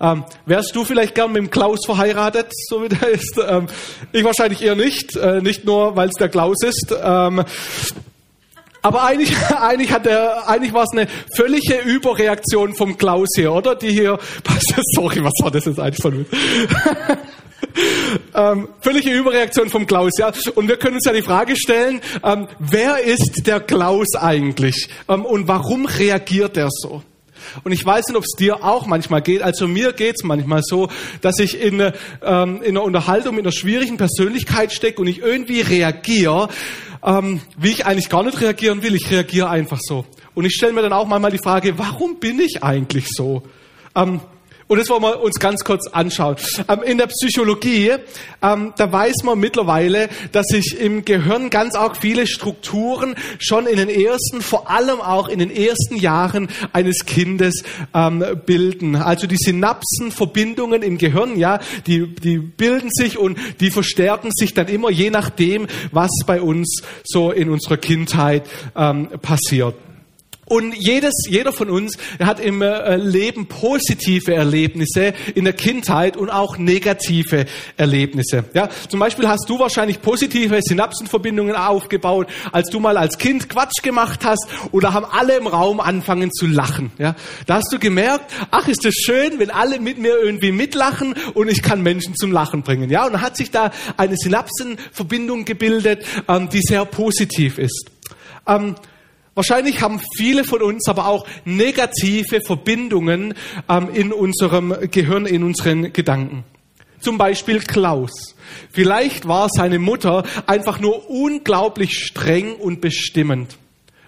Ähm, 0.00 0.24
wärst 0.46 0.74
du 0.74 0.84
vielleicht 0.84 1.14
gern 1.14 1.32
mit 1.32 1.42
dem 1.42 1.50
Klaus 1.50 1.80
verheiratet, 1.84 2.46
so 2.68 2.82
wie 2.82 2.88
der 2.88 3.08
ist? 3.08 3.38
Ähm, 3.46 3.66
ich 4.12 4.24
wahrscheinlich 4.24 4.62
eher 4.62 4.74
nicht, 4.74 5.16
äh, 5.16 5.40
nicht 5.40 5.64
nur, 5.64 5.96
weil 5.96 6.08
es 6.08 6.14
der 6.14 6.28
Klaus 6.28 6.56
ist. 6.62 6.94
Ähm, 7.00 7.44
aber 8.88 9.04
eigentlich, 9.04 9.36
eigentlich 9.60 9.92
hat 9.92 10.06
er, 10.06 10.48
eigentlich 10.48 10.72
war 10.72 10.84
es 10.84 10.92
eine 10.92 11.06
völlige 11.36 11.80
Überreaktion 11.80 12.74
vom 12.74 12.96
Klaus 12.96 13.28
hier, 13.36 13.52
oder? 13.52 13.76
Die 13.76 13.90
hier, 13.90 14.18
sorry, 14.94 15.22
was 15.22 15.34
war 15.42 15.50
das 15.50 15.66
jetzt 15.66 15.78
eigentlich 15.78 16.02
von 16.02 16.16
mir? 16.16 16.24
ähm, 18.34 18.68
völlige 18.80 19.10
Überreaktion 19.10 19.68
vom 19.68 19.86
Klaus, 19.86 20.12
ja. 20.18 20.32
Und 20.54 20.68
wir 20.68 20.78
können 20.78 20.94
uns 20.94 21.04
ja 21.04 21.12
die 21.12 21.20
Frage 21.20 21.54
stellen, 21.54 22.00
ähm, 22.24 22.48
wer 22.58 23.04
ist 23.04 23.46
der 23.46 23.60
Klaus 23.60 24.14
eigentlich? 24.18 24.88
Ähm, 25.06 25.26
und 25.26 25.48
warum 25.48 25.84
reagiert 25.84 26.56
er 26.56 26.70
so? 26.70 27.02
Und 27.64 27.72
ich 27.72 27.84
weiß 27.84 28.06
nicht, 28.08 28.16
ob 28.16 28.24
es 28.24 28.36
dir 28.36 28.64
auch 28.64 28.86
manchmal 28.86 29.22
geht. 29.22 29.42
Also 29.42 29.68
mir 29.68 29.92
geht 29.92 30.16
es 30.18 30.24
manchmal 30.24 30.62
so, 30.62 30.88
dass 31.20 31.38
ich 31.38 31.60
in, 31.60 31.80
ähm, 32.22 32.62
in 32.62 32.76
einer 32.76 32.82
Unterhaltung 32.82 33.34
mit 33.34 33.44
einer 33.44 33.52
schwierigen 33.52 33.96
Persönlichkeit 33.96 34.72
stecke 34.72 35.00
und 35.00 35.06
ich 35.06 35.20
irgendwie 35.20 35.60
reagiere, 35.60 36.48
ähm, 37.04 37.40
wie 37.56 37.70
ich 37.70 37.86
eigentlich 37.86 38.08
gar 38.08 38.22
nicht 38.22 38.40
reagieren 38.40 38.82
will. 38.82 38.94
Ich 38.94 39.10
reagiere 39.10 39.48
einfach 39.48 39.78
so. 39.80 40.04
Und 40.34 40.44
ich 40.44 40.54
stelle 40.54 40.72
mir 40.72 40.82
dann 40.82 40.92
auch 40.92 41.06
manchmal 41.06 41.30
die 41.32 41.38
Frage, 41.38 41.78
warum 41.78 42.20
bin 42.20 42.40
ich 42.40 42.62
eigentlich 42.62 43.08
so? 43.08 43.42
Ähm, 43.94 44.20
und 44.68 44.78
das 44.78 44.90
wollen 44.90 45.02
wir 45.02 45.20
uns 45.22 45.40
ganz 45.40 45.64
kurz 45.64 45.88
anschauen. 45.88 46.36
Ähm, 46.68 46.82
in 46.82 46.98
der 46.98 47.06
Psychologie, 47.06 47.92
ähm, 48.42 48.74
da 48.76 48.92
weiß 48.92 49.24
man 49.24 49.38
mittlerweile, 49.38 50.10
dass 50.32 50.46
sich 50.46 50.78
im 50.78 51.06
Gehirn 51.06 51.48
ganz 51.48 51.74
auch 51.74 51.96
viele 51.96 52.26
Strukturen 52.26 53.14
schon 53.38 53.66
in 53.66 53.78
den 53.78 53.88
ersten, 53.88 54.42
vor 54.42 54.70
allem 54.70 55.00
auch 55.00 55.28
in 55.28 55.38
den 55.38 55.50
ersten 55.50 55.96
Jahren 55.96 56.48
eines 56.74 57.06
Kindes 57.06 57.64
ähm, 57.94 58.22
bilden. 58.44 58.96
Also 58.96 59.26
die 59.26 59.38
Synapsenverbindungen 59.38 60.82
im 60.82 60.98
Gehirn, 60.98 61.38
ja, 61.38 61.60
die, 61.86 62.06
die 62.06 62.36
bilden 62.36 62.90
sich 62.92 63.16
und 63.16 63.38
die 63.60 63.70
verstärken 63.70 64.30
sich 64.34 64.52
dann 64.52 64.68
immer, 64.68 64.90
je 64.90 65.10
nachdem, 65.10 65.66
was 65.92 66.10
bei 66.26 66.42
uns 66.42 66.82
so 67.04 67.32
in 67.32 67.48
unserer 67.48 67.78
Kindheit 67.78 68.44
passiert. 69.22 69.74
Und 70.48 70.74
jedes, 70.74 71.12
jeder 71.28 71.52
von 71.52 71.68
uns 71.70 71.96
hat 72.18 72.40
im 72.40 72.62
äh, 72.62 72.96
Leben 72.96 73.46
positive 73.46 74.34
Erlebnisse 74.34 75.12
in 75.34 75.44
der 75.44 75.52
Kindheit 75.52 76.16
und 76.16 76.30
auch 76.30 76.56
negative 76.56 77.46
Erlebnisse. 77.76 78.44
Ja, 78.54 78.68
zum 78.88 79.00
Beispiel 79.00 79.28
hast 79.28 79.48
du 79.48 79.58
wahrscheinlich 79.58 80.00
positive 80.00 80.60
Synapsenverbindungen 80.62 81.54
aufgebaut, 81.54 82.28
als 82.52 82.70
du 82.70 82.80
mal 82.80 82.96
als 82.96 83.18
Kind 83.18 83.48
Quatsch 83.48 83.82
gemacht 83.82 84.24
hast 84.24 84.48
oder 84.72 84.94
haben 84.94 85.06
alle 85.06 85.36
im 85.36 85.46
Raum 85.46 85.80
anfangen 85.80 86.32
zu 86.32 86.46
lachen. 86.46 86.92
Ja, 86.98 87.14
da 87.46 87.56
hast 87.56 87.72
du 87.72 87.78
gemerkt, 87.78 88.32
ach, 88.50 88.68
ist 88.68 88.84
das 88.84 88.94
schön, 88.94 89.38
wenn 89.38 89.50
alle 89.50 89.80
mit 89.80 89.98
mir 89.98 90.18
irgendwie 90.18 90.52
mitlachen 90.52 91.14
und 91.34 91.48
ich 91.48 91.62
kann 91.62 91.82
Menschen 91.82 92.14
zum 92.16 92.32
Lachen 92.32 92.62
bringen. 92.62 92.90
Ja, 92.90 93.06
und 93.06 93.12
dann 93.12 93.22
hat 93.22 93.36
sich 93.36 93.50
da 93.50 93.70
eine 93.96 94.16
Synapsenverbindung 94.16 95.44
gebildet, 95.44 96.04
ähm, 96.26 96.48
die 96.48 96.62
sehr 96.62 96.84
positiv 96.84 97.58
ist. 97.58 97.90
Ähm, 98.46 98.76
Wahrscheinlich 99.38 99.82
haben 99.82 100.00
viele 100.16 100.42
von 100.42 100.62
uns 100.62 100.88
aber 100.88 101.06
auch 101.06 101.24
negative 101.44 102.40
Verbindungen 102.44 103.34
ähm, 103.68 103.88
in 103.94 104.12
unserem 104.12 104.74
Gehirn, 104.90 105.26
in 105.26 105.44
unseren 105.44 105.92
Gedanken. 105.92 106.42
Zum 106.98 107.18
Beispiel 107.18 107.60
Klaus. 107.60 108.34
Vielleicht 108.72 109.28
war 109.28 109.48
seine 109.48 109.78
Mutter 109.78 110.24
einfach 110.48 110.80
nur 110.80 111.08
unglaublich 111.08 111.92
streng 111.92 112.56
und 112.56 112.80
bestimmend. 112.80 113.56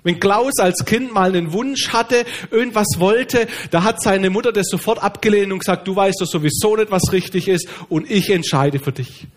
Wenn 0.03 0.19
Klaus 0.19 0.55
als 0.59 0.85
Kind 0.85 1.15
mal 1.15 1.29
einen 1.29 1.53
Wunsch 1.53 1.91
hatte, 1.91 2.25
irgendwas 2.51 2.89
wollte, 2.99 3.47
da 3.71 3.85
hat 3.85 4.03
seine 4.03 4.31
Mutter 4.31 4.51
das 4.51 4.67
sofort 4.67 5.01
abgelehnt 5.01 5.53
und 5.53 5.61
gesagt, 5.61 5.87
du 5.87 5.95
weißt 5.95 6.21
doch 6.21 6.27
sowieso 6.27 6.75
nicht, 6.75 6.91
was 6.91 7.13
richtig 7.13 7.47
ist 7.47 7.69
und 7.89 8.11
ich 8.11 8.31
entscheide 8.31 8.81
für 8.81 8.91
dich. 8.91 9.29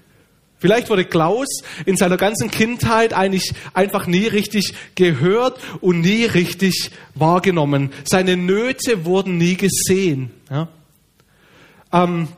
Vielleicht 0.63 0.89
wurde 0.89 1.03
Klaus 1.03 1.62
in 1.86 1.98
seiner 1.98 2.15
ganzen 2.15 2.50
Kindheit 2.50 3.12
eigentlich 3.12 3.53
einfach 3.74 4.08
nie 4.08 4.27
richtig 4.27 4.74
gehört 4.96 5.60
und 5.82 6.00
nie 6.00 6.24
richtig 6.24 6.89
wahrgenommen. 7.15 7.91
Seine 8.05 8.38
Nöte 8.38 9.03
wurden 9.03 9.36
nie 9.36 9.58
gesehen. 9.58 10.32
Ja? 10.50 10.70
Ähm, 11.91 12.29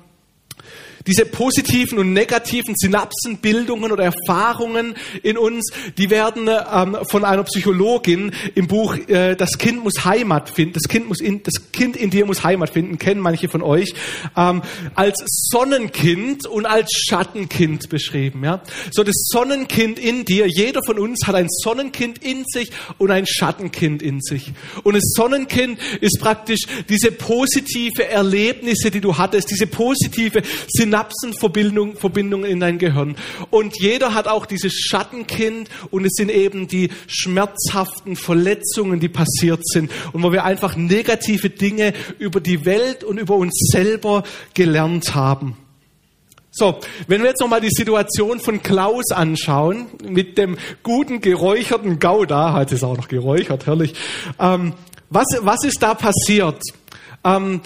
diese 1.07 1.25
positiven 1.25 1.99
und 1.99 2.13
negativen 2.13 2.75
Synapsenbildungen 2.75 3.91
oder 3.91 4.05
Erfahrungen 4.05 4.95
in 5.21 5.37
uns, 5.37 5.71
die 5.97 6.09
werden 6.09 6.47
ähm, 6.49 6.97
von 7.09 7.23
einer 7.23 7.43
Psychologin 7.43 8.31
im 8.55 8.67
Buch 8.67 8.95
äh, 9.07 9.35
Das 9.35 9.57
Kind 9.57 9.83
muss 9.83 10.05
Heimat 10.05 10.49
finden, 10.49 10.73
das 10.73 10.89
Kind, 10.89 11.07
muss 11.07 11.21
in, 11.21 11.43
das 11.43 11.71
kind 11.71 11.95
in 11.95 12.09
dir 12.09 12.25
muss 12.25 12.43
Heimat 12.43 12.71
finden, 12.71 12.97
kennen 12.97 13.21
manche 13.21 13.49
von 13.49 13.61
euch, 13.61 13.93
ähm, 14.35 14.61
als 14.95 15.23
Sonnenkind 15.25 16.47
und 16.47 16.65
als 16.65 16.91
Schattenkind 17.07 17.89
beschrieben. 17.89 18.43
Ja? 18.43 18.61
So 18.91 19.03
das 19.03 19.15
Sonnenkind 19.27 19.99
in 19.99 20.25
dir, 20.25 20.47
jeder 20.47 20.81
von 20.83 20.97
uns 20.97 21.27
hat 21.27 21.35
ein 21.35 21.47
Sonnenkind 21.49 22.23
in 22.23 22.43
sich 22.45 22.71
und 22.97 23.11
ein 23.11 23.27
Schattenkind 23.27 24.01
in 24.01 24.21
sich. 24.21 24.53
Und 24.83 24.95
das 24.95 25.03
Sonnenkind 25.15 25.79
ist 26.01 26.19
praktisch 26.19 26.61
diese 26.89 27.11
positive 27.11 28.07
Erlebnisse, 28.07 28.89
die 28.89 29.01
du 29.01 29.17
hattest, 29.17 29.51
diese 29.51 29.67
positive 29.67 30.41
Synapsen 30.67 30.94
Verbindungen 31.97 32.49
in 32.49 32.59
dein 32.59 32.77
Gehirn. 32.77 33.15
Und 33.49 33.79
jeder 33.79 34.13
hat 34.13 34.27
auch 34.27 34.45
dieses 34.45 34.73
Schattenkind 34.73 35.69
und 35.91 36.05
es 36.05 36.13
sind 36.15 36.29
eben 36.29 36.67
die 36.67 36.89
schmerzhaften 37.07 38.15
Verletzungen, 38.15 38.99
die 38.99 39.09
passiert 39.09 39.61
sind 39.67 39.91
und 40.13 40.23
wo 40.23 40.31
wir 40.31 40.43
einfach 40.43 40.75
negative 40.75 41.49
Dinge 41.49 41.93
über 42.19 42.39
die 42.39 42.65
Welt 42.65 43.03
und 43.03 43.17
über 43.17 43.35
uns 43.35 43.53
selber 43.71 44.23
gelernt 44.53 45.15
haben. 45.15 45.57
So, 46.57 46.79
wenn 47.07 47.21
wir 47.21 47.31
jetzt 47.31 47.41
nochmal 47.41 47.59
die 47.59 47.69
Situation 47.69 48.39
von 48.39 48.63
Klaus 48.63 49.11
anschauen, 49.11 49.87
mit 50.07 50.37
dem 50.37 50.57
guten 50.83 51.19
geräucherten 51.19 51.99
Gouda, 51.99 52.53
hat 52.53 52.71
es 52.71 52.81
auch 52.81 52.95
noch 52.95 53.09
geräuchert, 53.09 53.65
herrlich. 53.65 53.93
Ähm, 54.39 54.71
was, 55.09 55.25
was 55.41 55.65
ist 55.65 55.83
da 55.83 55.93
passiert? 55.93 56.61
Ähm, 57.25 57.59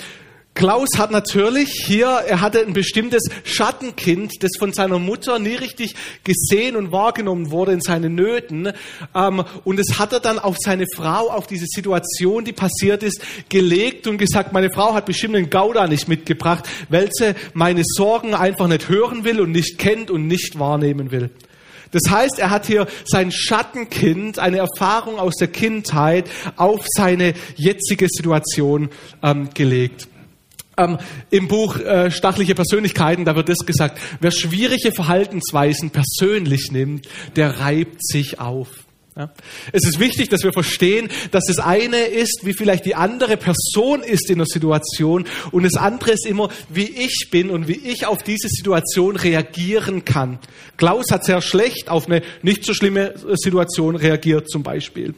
Klaus 0.60 0.90
hat 0.98 1.12
natürlich 1.12 1.70
hier, 1.86 2.08
er 2.08 2.42
hatte 2.42 2.60
ein 2.60 2.74
bestimmtes 2.74 3.24
Schattenkind, 3.46 4.44
das 4.44 4.52
von 4.60 4.74
seiner 4.74 5.00
Mutter 5.00 5.40
nie 5.40 5.56
richtig 5.56 5.96
gesehen 6.26 6.76
und 6.76 6.92
wahrgenommen 6.92 7.50
wurde 7.50 7.72
in 7.72 7.80
seinen 7.80 8.14
Nöten. 8.14 8.74
Ähm, 9.16 9.46
und 9.64 9.80
das 9.80 10.00
hat 10.00 10.12
er 10.12 10.20
dann 10.20 10.38
auf 10.38 10.58
seine 10.60 10.84
Frau, 10.94 11.30
auf 11.30 11.48
diese 11.48 11.66
Situation, 11.66 12.44
die 12.44 12.52
passiert 12.52 13.04
ist, 13.04 13.22
gelegt 13.48 14.06
und 14.06 14.18
gesagt, 14.18 14.52
meine 14.52 14.70
Frau 14.70 14.94
hat 14.94 15.06
bestimmt 15.06 15.36
den 15.36 15.50
Gouda 15.50 15.88
nicht 15.88 16.10
mitgebracht, 16.10 16.68
weil 16.90 17.08
sie 17.10 17.36
meine 17.54 17.84
Sorgen 17.86 18.34
einfach 18.34 18.68
nicht 18.68 18.90
hören 18.90 19.24
will 19.24 19.40
und 19.40 19.54
nicht 19.54 19.78
kennt 19.78 20.12
und 20.12 20.28
nicht 20.28 20.60
wahrnehmen 20.60 21.10
will. 21.12 21.30
Das 21.92 22.12
heißt, 22.12 22.38
er 22.38 22.50
hat 22.50 22.66
hier 22.66 22.86
sein 23.06 23.32
Schattenkind, 23.32 24.40
eine 24.40 24.58
Erfahrung 24.58 25.20
aus 25.20 25.36
der 25.36 25.48
Kindheit, 25.48 26.30
auf 26.58 26.86
seine 26.86 27.34
jetzige 27.56 28.08
Situation 28.10 28.90
ähm, 29.24 29.52
gelegt. 29.54 30.10
Ähm, 30.80 30.98
Im 31.30 31.48
Buch 31.50 31.78
äh, 31.78 32.10
Stachliche 32.10 32.56
Persönlichkeiten, 32.56 33.26
da 33.26 33.36
wird 33.36 33.50
das 33.50 33.66
gesagt, 33.66 34.00
wer 34.22 34.32
schwierige 34.32 34.94
Verhaltensweisen 34.94 35.92
persönlich 35.92 36.72
nimmt, 36.72 37.08
der 37.36 37.60
reibt 37.60 38.06
sich 38.06 38.40
auf. 38.40 38.70
Ja. 39.18 39.30
Es 39.74 39.86
ist 39.86 40.00
wichtig, 40.00 40.30
dass 40.30 40.44
wir 40.44 40.54
verstehen, 40.54 41.10
dass 41.32 41.44
das 41.48 41.60
eine 41.60 41.98
ist, 41.98 42.46
wie 42.46 42.54
vielleicht 42.54 42.86
die 42.86 42.96
andere 42.96 43.36
Person 43.36 44.02
ist 44.02 44.30
in 44.30 44.38
der 44.38 44.48
Situation 44.48 45.26
und 45.52 45.64
das 45.64 45.76
andere 45.76 46.12
ist 46.12 46.26
immer, 46.26 46.48
wie 46.70 46.86
ich 46.86 47.28
bin 47.30 47.50
und 47.50 47.68
wie 47.68 47.74
ich 47.74 48.06
auf 48.06 48.24
diese 48.24 48.48
Situation 48.48 49.18
reagieren 49.18 50.06
kann. 50.06 50.40
Klaus 50.78 51.08
hat 51.12 51.26
sehr 51.26 51.42
schlecht 51.42 51.90
auf 51.90 52.08
eine 52.08 52.22
nicht 52.44 52.64
so 52.64 52.74
schlimme 52.74 53.16
Situation 53.34 53.98
reagiert 53.98 54.50
zum 54.50 54.64
Beispiel. 54.64 55.16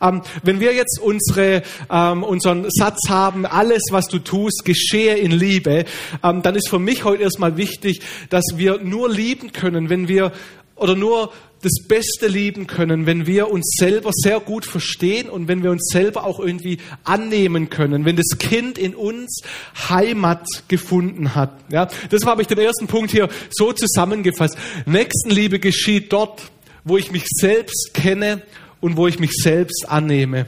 Ähm, 0.00 0.22
wenn 0.42 0.60
wir 0.60 0.74
jetzt 0.74 1.00
unsere, 1.00 1.62
ähm, 1.90 2.22
unseren 2.22 2.66
Satz 2.70 3.08
haben, 3.08 3.46
alles, 3.46 3.82
was 3.90 4.06
du 4.08 4.18
tust, 4.18 4.64
geschehe 4.64 5.16
in 5.16 5.30
Liebe, 5.30 5.84
ähm, 6.22 6.42
dann 6.42 6.54
ist 6.54 6.68
für 6.68 6.78
mich 6.78 7.04
heute 7.04 7.22
erstmal 7.22 7.56
wichtig, 7.56 8.00
dass 8.30 8.44
wir 8.56 8.78
nur 8.78 9.08
lieben 9.10 9.52
können, 9.52 9.90
wenn 9.90 10.08
wir 10.08 10.32
oder 10.76 10.94
nur 10.94 11.32
das 11.62 11.86
Beste 11.88 12.28
lieben 12.28 12.66
können, 12.66 13.06
wenn 13.06 13.26
wir 13.26 13.50
uns 13.50 13.76
selber 13.78 14.10
sehr 14.12 14.38
gut 14.38 14.64
verstehen 14.64 15.28
und 15.28 15.48
wenn 15.48 15.62
wir 15.62 15.72
uns 15.72 15.88
selber 15.90 16.24
auch 16.24 16.38
irgendwie 16.38 16.78
annehmen 17.02 17.68
können, 17.68 18.04
wenn 18.04 18.16
das 18.16 18.38
Kind 18.38 18.78
in 18.78 18.94
uns 18.94 19.40
Heimat 19.88 20.46
gefunden 20.68 21.34
hat. 21.34 21.52
Ja, 21.70 21.88
das 22.10 22.24
habe 22.24 22.42
ich 22.42 22.48
den 22.48 22.58
ersten 22.58 22.86
Punkt 22.86 23.10
hier 23.10 23.28
so 23.50 23.72
zusammengefasst. 23.72 24.56
Nächstenliebe 24.86 25.58
geschieht 25.58 26.12
dort, 26.12 26.42
wo 26.84 26.96
ich 26.96 27.10
mich 27.10 27.24
selbst 27.26 27.90
kenne 27.92 28.42
und 28.80 28.96
wo 28.96 29.06
ich 29.06 29.18
mich 29.18 29.32
selbst 29.32 29.86
annehme. 29.88 30.46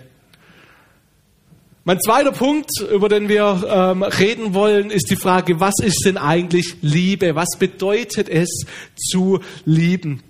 Mein 1.85 2.01
zweiter 2.01 2.33
Punkt, 2.33 2.71
über 2.93 3.09
den 3.09 3.29
wir 3.29 3.65
ähm, 3.67 4.03
reden 4.03 4.53
wollen, 4.53 4.91
ist 4.91 5.11
die 5.11 5.17
Frage, 5.17 5.61
was 5.61 5.75
ist 5.83 6.05
denn 6.05 6.19
eigentlich 6.19 6.77
Liebe? 6.83 7.35
Was 7.35 7.59
bedeutet 7.59 8.29
es 8.29 8.67
zu 8.95 9.41
lieben? 9.65 10.23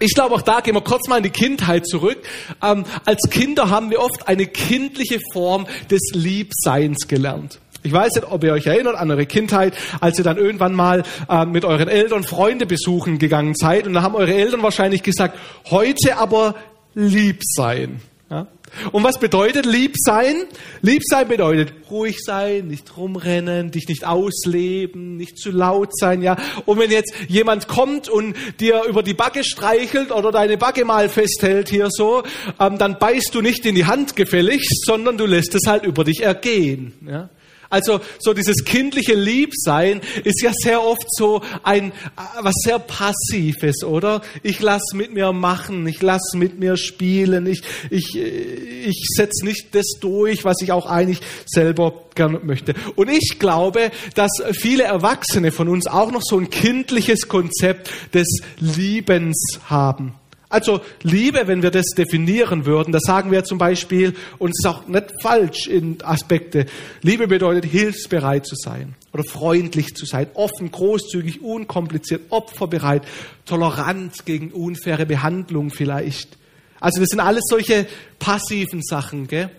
Ich 0.00 0.14
glaube, 0.14 0.34
auch 0.34 0.42
da 0.42 0.60
gehen 0.60 0.74
wir 0.74 0.80
kurz 0.80 1.08
mal 1.08 1.18
in 1.18 1.22
die 1.22 1.30
Kindheit 1.30 1.86
zurück. 1.86 2.18
Ähm, 2.62 2.84
als 3.04 3.30
Kinder 3.30 3.70
haben 3.70 3.90
wir 3.90 4.00
oft 4.00 4.28
eine 4.28 4.46
kindliche 4.46 5.20
Form 5.32 5.66
des 5.90 6.00
Liebseins 6.14 7.08
gelernt. 7.08 7.60
Ich 7.84 7.92
weiß 7.92 8.16
nicht, 8.16 8.30
ob 8.30 8.42
ihr 8.42 8.52
euch 8.52 8.66
erinnert 8.66 8.96
an 8.96 9.10
eure 9.10 9.26
Kindheit, 9.26 9.74
als 10.00 10.18
ihr 10.18 10.24
dann 10.24 10.36
irgendwann 10.36 10.74
mal 10.74 11.04
äh, 11.28 11.46
mit 11.46 11.64
euren 11.64 11.88
Eltern 11.88 12.24
Freunde 12.24 12.66
besuchen 12.66 13.18
gegangen 13.18 13.54
seid 13.54 13.86
und 13.86 13.94
da 13.94 14.02
haben 14.02 14.16
eure 14.16 14.34
Eltern 14.34 14.62
wahrscheinlich 14.62 15.02
gesagt, 15.02 15.38
heute 15.70 16.16
aber 16.16 16.54
lieb 16.94 17.40
sein. 17.42 18.00
Ja? 18.30 18.46
Und 18.92 19.04
was 19.04 19.18
bedeutet 19.18 19.66
lieb 19.66 19.94
sein? 19.96 20.44
Lieb 20.82 21.02
sein 21.04 21.28
bedeutet 21.28 21.72
ruhig 21.90 22.18
sein, 22.20 22.68
nicht 22.68 22.96
rumrennen, 22.96 23.70
dich 23.70 23.88
nicht 23.88 24.06
ausleben, 24.06 25.16
nicht 25.16 25.38
zu 25.38 25.50
laut 25.50 25.96
sein, 25.96 26.22
ja. 26.22 26.36
Und 26.66 26.78
wenn 26.78 26.90
jetzt 26.90 27.14
jemand 27.28 27.68
kommt 27.68 28.08
und 28.08 28.36
dir 28.60 28.84
über 28.84 29.02
die 29.02 29.14
Backe 29.14 29.44
streichelt 29.44 30.12
oder 30.12 30.30
deine 30.32 30.58
Backe 30.58 30.84
mal 30.84 31.08
festhält 31.08 31.68
hier 31.68 31.88
so, 31.90 32.22
ähm, 32.60 32.78
dann 32.78 32.98
beißt 32.98 33.34
du 33.34 33.40
nicht 33.40 33.64
in 33.64 33.74
die 33.74 33.86
Hand 33.86 34.16
gefälligst, 34.16 34.84
sondern 34.84 35.16
du 35.16 35.26
lässt 35.26 35.54
es 35.54 35.66
halt 35.66 35.84
über 35.84 36.04
dich 36.04 36.22
ergehen, 36.22 36.94
ja. 37.06 37.30
Also 37.70 38.00
so 38.18 38.32
dieses 38.32 38.64
kindliche 38.64 39.14
Liebsein 39.14 40.00
ist 40.24 40.42
ja 40.42 40.52
sehr 40.54 40.82
oft 40.82 41.06
so 41.10 41.42
ein 41.62 41.92
was 42.40 42.54
sehr 42.64 42.78
passives, 42.78 43.84
oder? 43.84 44.22
Ich 44.42 44.60
lass 44.60 44.82
mit 44.94 45.12
mir 45.12 45.32
machen, 45.32 45.86
ich 45.86 46.00
lass 46.00 46.32
mit 46.34 46.58
mir 46.58 46.76
spielen, 46.76 47.46
ich 47.46 47.62
ich 47.90 48.16
ich 48.16 49.06
setz 49.14 49.42
nicht 49.42 49.74
das 49.74 49.86
durch, 50.00 50.44
was 50.44 50.62
ich 50.62 50.72
auch 50.72 50.86
eigentlich 50.86 51.20
selber 51.46 52.04
gern 52.14 52.40
möchte. 52.44 52.74
Und 52.96 53.10
ich 53.10 53.38
glaube, 53.38 53.90
dass 54.14 54.30
viele 54.52 54.84
Erwachsene 54.84 55.52
von 55.52 55.68
uns 55.68 55.86
auch 55.86 56.10
noch 56.10 56.22
so 56.22 56.38
ein 56.38 56.50
kindliches 56.50 57.28
Konzept 57.28 57.90
des 58.14 58.40
Liebens 58.58 59.60
haben. 59.66 60.14
Also 60.50 60.80
Liebe, 61.02 61.46
wenn 61.46 61.62
wir 61.62 61.70
das 61.70 61.86
definieren 61.96 62.64
würden, 62.64 62.92
da 62.92 63.00
sagen 63.00 63.30
wir 63.30 63.44
zum 63.44 63.58
Beispiel, 63.58 64.14
und 64.38 64.50
es 64.50 64.60
ist 64.60 64.66
auch 64.66 64.86
nicht 64.86 65.12
falsch 65.20 65.66
in 65.66 65.98
Aspekte, 66.02 66.64
Liebe 67.02 67.28
bedeutet 67.28 67.70
hilfsbereit 67.70 68.46
zu 68.46 68.54
sein 68.56 68.94
oder 69.12 69.24
freundlich 69.24 69.94
zu 69.94 70.06
sein, 70.06 70.28
offen, 70.32 70.70
großzügig, 70.70 71.42
unkompliziert, 71.42 72.22
opferbereit, 72.30 73.02
tolerant 73.44 74.24
gegen 74.24 74.50
unfaire 74.50 75.04
Behandlung 75.04 75.70
vielleicht. 75.70 76.38
Also 76.80 77.00
das 77.00 77.10
sind 77.10 77.20
alles 77.20 77.44
solche 77.48 77.86
passiven 78.18 78.82
Sachen. 78.82 79.26
Gell? 79.26 79.50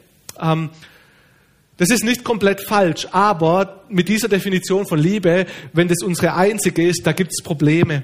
Ähm, 0.41 0.71
das 1.77 1.91
ist 1.91 2.03
nicht 2.03 2.23
komplett 2.23 2.61
falsch, 2.61 3.07
aber 3.11 3.83
mit 3.89 4.09
dieser 4.09 4.27
Definition 4.27 4.87
von 4.87 4.99
Liebe, 4.99 5.45
wenn 5.71 5.87
das 5.87 6.01
unsere 6.03 6.33
einzige 6.33 6.87
ist, 6.87 7.05
da 7.05 7.11
gibt 7.11 7.31
es 7.31 7.43
Probleme. 7.43 8.03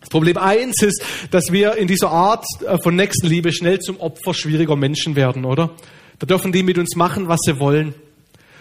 Das 0.00 0.08
Problem 0.08 0.38
eins 0.38 0.82
ist, 0.82 1.02
dass 1.30 1.52
wir 1.52 1.76
in 1.76 1.86
dieser 1.86 2.10
Art 2.10 2.44
äh, 2.66 2.78
von 2.82 2.96
Nächstenliebe 2.96 3.52
schnell 3.52 3.78
zum 3.80 4.00
Opfer 4.00 4.34
schwieriger 4.34 4.76
Menschen 4.76 5.14
werden, 5.14 5.44
oder? 5.44 5.70
Da 6.18 6.26
dürfen 6.26 6.52
die 6.52 6.62
mit 6.62 6.78
uns 6.78 6.96
machen, 6.96 7.28
was 7.28 7.40
sie 7.44 7.58
wollen. 7.58 7.94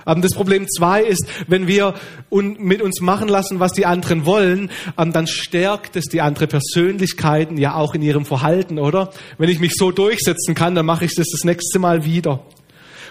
Ähm, 0.06 0.22
das 0.22 0.34
Problem 0.34 0.68
zwei 0.68 1.02
ist, 1.04 1.26
wenn 1.48 1.68
wir 1.68 1.94
mit 2.30 2.82
uns 2.82 3.02
machen 3.02 3.28
lassen, 3.28 3.60
was 3.60 3.72
die 3.74 3.86
anderen 3.86 4.26
wollen, 4.26 4.72
ähm, 4.98 5.14
dann 5.14 5.28
stärkt 5.28 5.96
es 5.96 6.06
die 6.06 6.22
andere 6.22 6.48
Persönlichkeiten 6.48 7.58
ja 7.58 7.76
auch 7.76 7.96
in 7.96 8.02
ihrem 8.02 8.26
Verhalten, 8.26 8.80
oder? 8.80 9.12
Wenn 9.38 9.50
ich 9.50 9.60
mich 9.60 9.74
so 9.76 9.92
durchsetzen 9.92 10.56
kann, 10.56 10.76
dann 10.76 10.86
mache 10.86 11.06
ich 11.06 11.16
das 11.16 11.28
das 11.32 11.44
nächste 11.44 11.80
Mal 11.80 12.06
wieder. 12.06 12.46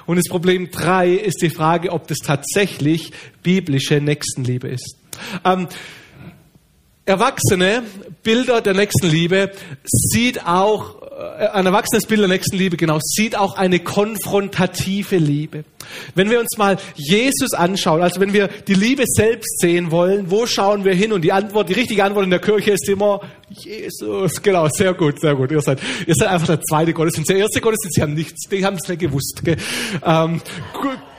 Und 0.06 0.16
das 0.16 0.28
Problem 0.28 0.70
drei 0.70 1.12
ist 1.12 1.42
die 1.42 1.50
Frage, 1.50 1.92
ob 1.92 2.08
das 2.08 2.18
tatsächlich 2.18 3.12
biblische 3.42 4.00
Nächstenliebe 4.00 4.68
ist. 4.68 4.96
Erwachsene 7.08 7.84
Bilder 8.22 8.60
der 8.60 8.74
Nächstenliebe 8.74 9.50
sieht 9.84 10.46
auch 10.46 11.00
äh, 11.00 11.46
ein 11.48 11.64
erwachsenes 11.64 12.04
Bild 12.04 12.20
der 12.20 12.28
Nächstenliebe, 12.28 12.76
genau, 12.76 12.98
sieht 13.00 13.34
auch 13.34 13.56
eine 13.56 13.78
konfrontative 13.78 15.16
Liebe. 15.16 15.64
Wenn 16.14 16.28
wir 16.28 16.38
uns 16.38 16.58
mal 16.58 16.76
Jesus 16.96 17.54
anschauen, 17.54 18.02
also 18.02 18.20
wenn 18.20 18.34
wir 18.34 18.48
die 18.48 18.74
Liebe 18.74 19.04
selbst 19.06 19.58
sehen 19.58 19.90
wollen, 19.90 20.30
wo 20.30 20.44
schauen 20.44 20.84
wir 20.84 20.92
hin? 20.92 21.12
Und 21.12 21.22
die 21.22 21.32
Antwort, 21.32 21.70
die 21.70 21.72
richtige 21.72 22.04
Antwort 22.04 22.24
in 22.24 22.30
der 22.30 22.40
Kirche 22.40 22.72
ist 22.72 22.86
immer 22.90 23.22
Jesus. 23.48 24.42
Genau, 24.42 24.68
sehr 24.68 24.92
gut, 24.92 25.18
sehr 25.18 25.34
gut. 25.34 25.50
Ihr 25.50 25.62
seid, 25.62 25.80
ihr 26.06 26.14
seid 26.14 26.28
einfach 26.28 26.48
der 26.48 26.60
zweite 26.60 26.92
Gottesdienst. 26.92 27.30
Der 27.30 27.38
erste 27.38 27.62
Gottesdienst, 27.62 27.96
die 27.96 28.02
haben 28.02 28.12
nichts, 28.12 28.48
die 28.50 28.66
haben 28.66 28.76
es 28.76 28.86
nicht 28.86 29.00
gewusst. 29.00 29.40
Gell? 29.42 29.56
Ähm, 30.04 30.42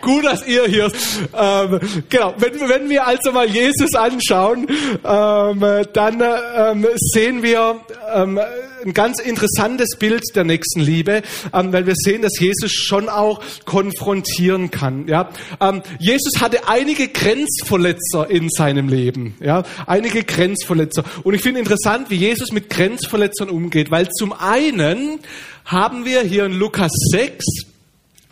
gut, 0.01 0.25
dass 0.25 0.45
ihr 0.45 0.65
hier, 0.65 0.91
ähm, 1.33 1.79
genau, 2.09 2.33
wenn, 2.37 2.53
wenn 2.69 2.89
wir 2.89 3.05
also 3.05 3.31
mal 3.31 3.47
Jesus 3.49 3.95
anschauen, 3.95 4.67
ähm, 5.03 5.85
dann 5.93 6.23
ähm, 6.55 6.87
sehen 7.13 7.43
wir 7.43 7.79
ähm, 8.13 8.39
ein 8.85 8.93
ganz 8.93 9.19
interessantes 9.19 9.97
Bild 9.97 10.23
der 10.35 10.43
nächsten 10.43 10.79
Liebe, 10.81 11.21
ähm, 11.53 11.73
weil 11.73 11.85
wir 11.85 11.95
sehen, 11.95 12.21
dass 12.21 12.39
Jesus 12.39 12.71
schon 12.71 13.09
auch 13.09 13.41
konfrontieren 13.65 14.71
kann. 14.71 15.07
Ja? 15.07 15.29
Ähm, 15.59 15.81
Jesus 15.99 16.39
hatte 16.39 16.67
einige 16.67 17.07
Grenzverletzer 17.07 18.29
in 18.29 18.49
seinem 18.49 18.89
Leben, 18.89 19.35
ja? 19.39 19.63
einige 19.85 20.23
Grenzverletzer. 20.23 21.03
Und 21.23 21.33
ich 21.33 21.41
finde 21.41 21.59
interessant, 21.59 22.09
wie 22.09 22.15
Jesus 22.15 22.51
mit 22.51 22.69
Grenzverletzern 22.69 23.49
umgeht, 23.49 23.91
weil 23.91 24.09
zum 24.09 24.33
einen 24.33 25.19
haben 25.65 26.05
wir 26.05 26.21
hier 26.21 26.45
in 26.45 26.53
Lukas 26.53 26.91
6, 27.11 27.45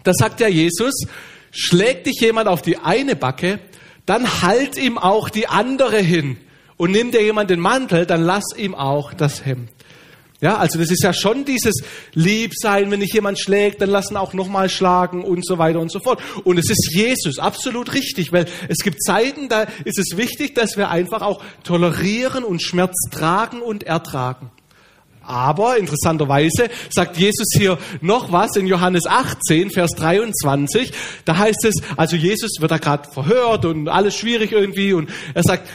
da 0.04 0.14
sagt 0.14 0.40
ja 0.40 0.48
Jesus, 0.48 0.94
schlägt 1.58 2.06
dich 2.06 2.20
jemand 2.22 2.48
auf 2.48 2.62
die 2.62 2.78
eine 2.78 3.16
Backe, 3.16 3.60
dann 4.06 4.42
halt 4.42 4.78
ihm 4.78 4.98
auch 4.98 5.30
die 5.30 5.48
andere 5.48 5.98
hin. 5.98 6.38
Und 6.78 6.92
nimmt 6.92 7.16
dir 7.16 7.24
jemand 7.24 7.50
den 7.50 7.60
Mantel, 7.60 8.06
dann 8.06 8.22
lass 8.22 8.56
ihm 8.56 8.76
auch 8.76 9.14
das 9.14 9.46
Hemd. 9.46 9.70
Ja, 10.40 10.58
also 10.58 10.78
das 10.78 10.92
ist 10.92 11.02
ja 11.02 11.14
schon 11.14 11.46
dieses 11.46 11.82
Liebsein, 12.14 12.92
wenn 12.92 13.00
dich 13.00 13.12
jemand 13.12 13.40
schlägt, 13.40 13.82
dann 13.82 13.90
lassen 13.90 14.16
auch 14.16 14.34
nochmal 14.34 14.70
schlagen 14.70 15.24
und 15.24 15.44
so 15.44 15.58
weiter 15.58 15.80
und 15.80 15.92
so 15.92 16.00
fort. 16.00 16.22
Und 16.44 16.60
es 16.60 16.70
ist 16.70 16.92
Jesus, 16.94 17.40
absolut 17.40 17.96
richtig, 17.96 18.32
weil 18.32 18.46
es 18.70 18.78
gibt 18.84 19.04
Zeiten, 19.04 19.50
da 19.50 19.66
ist 19.84 19.98
es 19.98 20.16
wichtig, 20.16 20.54
dass 20.54 20.78
wir 20.78 20.92
einfach 20.92 21.24
auch 21.24 21.44
tolerieren 21.64 22.44
und 22.44 22.62
Schmerz 22.62 22.96
tragen 23.10 23.62
und 23.62 23.82
ertragen. 23.82 24.52
Aber 25.28 25.78
interessanterweise 25.78 26.70
sagt 26.90 27.18
Jesus 27.18 27.48
hier 27.54 27.78
noch 28.00 28.32
was 28.32 28.56
in 28.56 28.66
Johannes 28.66 29.06
18, 29.06 29.72
Vers 29.72 29.92
23. 29.92 30.94
Da 31.26 31.38
heißt 31.38 31.66
es, 31.66 31.76
also 31.98 32.16
Jesus 32.16 32.62
wird 32.62 32.72
da 32.72 32.78
gerade 32.78 33.12
verhört 33.12 33.66
und 33.66 33.90
alles 33.90 34.16
schwierig 34.16 34.54
irgendwie 34.54 34.94
und 34.94 35.10
er 35.34 35.44
sagt, 35.44 35.68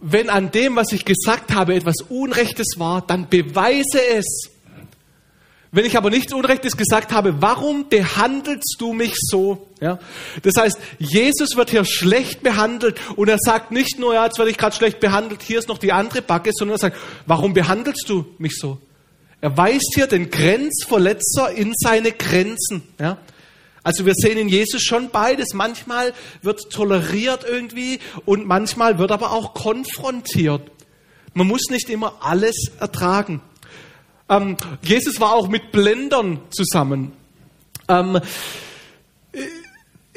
wenn 0.00 0.28
an 0.28 0.50
dem, 0.50 0.74
was 0.74 0.90
ich 0.90 1.04
gesagt 1.04 1.54
habe, 1.54 1.74
etwas 1.74 1.96
Unrechtes 2.08 2.74
war, 2.78 3.00
dann 3.00 3.28
beweise 3.28 4.04
es. 4.16 4.50
Wenn 5.70 5.84
ich 5.84 5.96
aber 5.96 6.10
nichts 6.10 6.32
Unrechtes 6.32 6.76
gesagt 6.76 7.12
habe, 7.12 7.40
warum 7.40 7.88
behandelst 7.88 8.76
du 8.78 8.92
mich 8.92 9.14
so? 9.16 9.68
Ja? 9.80 10.00
Das 10.42 10.54
heißt, 10.58 10.78
Jesus 10.98 11.56
wird 11.56 11.70
hier 11.70 11.84
schlecht 11.84 12.42
behandelt 12.42 13.00
und 13.14 13.28
er 13.28 13.38
sagt 13.38 13.70
nicht 13.70 14.00
nur, 14.00 14.14
ja, 14.14 14.24
jetzt 14.24 14.38
werde 14.38 14.50
ich 14.50 14.58
gerade 14.58 14.74
schlecht 14.74 14.98
behandelt, 14.98 15.42
hier 15.42 15.60
ist 15.60 15.68
noch 15.68 15.78
die 15.78 15.92
andere 15.92 16.22
Backe, 16.22 16.50
sondern 16.52 16.74
er 16.74 16.78
sagt, 16.80 16.96
warum 17.26 17.54
behandelst 17.54 18.08
du 18.08 18.26
mich 18.38 18.56
so? 18.56 18.78
Er 19.40 19.56
weist 19.56 19.92
hier 19.94 20.06
den 20.06 20.30
Grenzverletzer 20.30 21.50
in 21.52 21.72
seine 21.76 22.12
Grenzen. 22.12 22.82
Ja? 22.98 23.18
Also 23.82 24.04
wir 24.04 24.14
sehen 24.14 24.38
in 24.38 24.48
Jesus 24.48 24.82
schon 24.82 25.10
beides. 25.10 25.54
Manchmal 25.54 26.12
wird 26.42 26.70
toleriert 26.72 27.44
irgendwie 27.48 28.00
und 28.24 28.46
manchmal 28.46 28.98
wird 28.98 29.12
aber 29.12 29.32
auch 29.32 29.54
konfrontiert. 29.54 30.62
Man 31.34 31.46
muss 31.46 31.68
nicht 31.70 31.90
immer 31.90 32.14
alles 32.20 32.56
ertragen. 32.80 33.42
Ähm, 34.28 34.56
Jesus 34.82 35.20
war 35.20 35.34
auch 35.34 35.48
mit 35.48 35.70
Blendern 35.70 36.40
zusammen. 36.50 37.12
Ähm, 37.88 38.20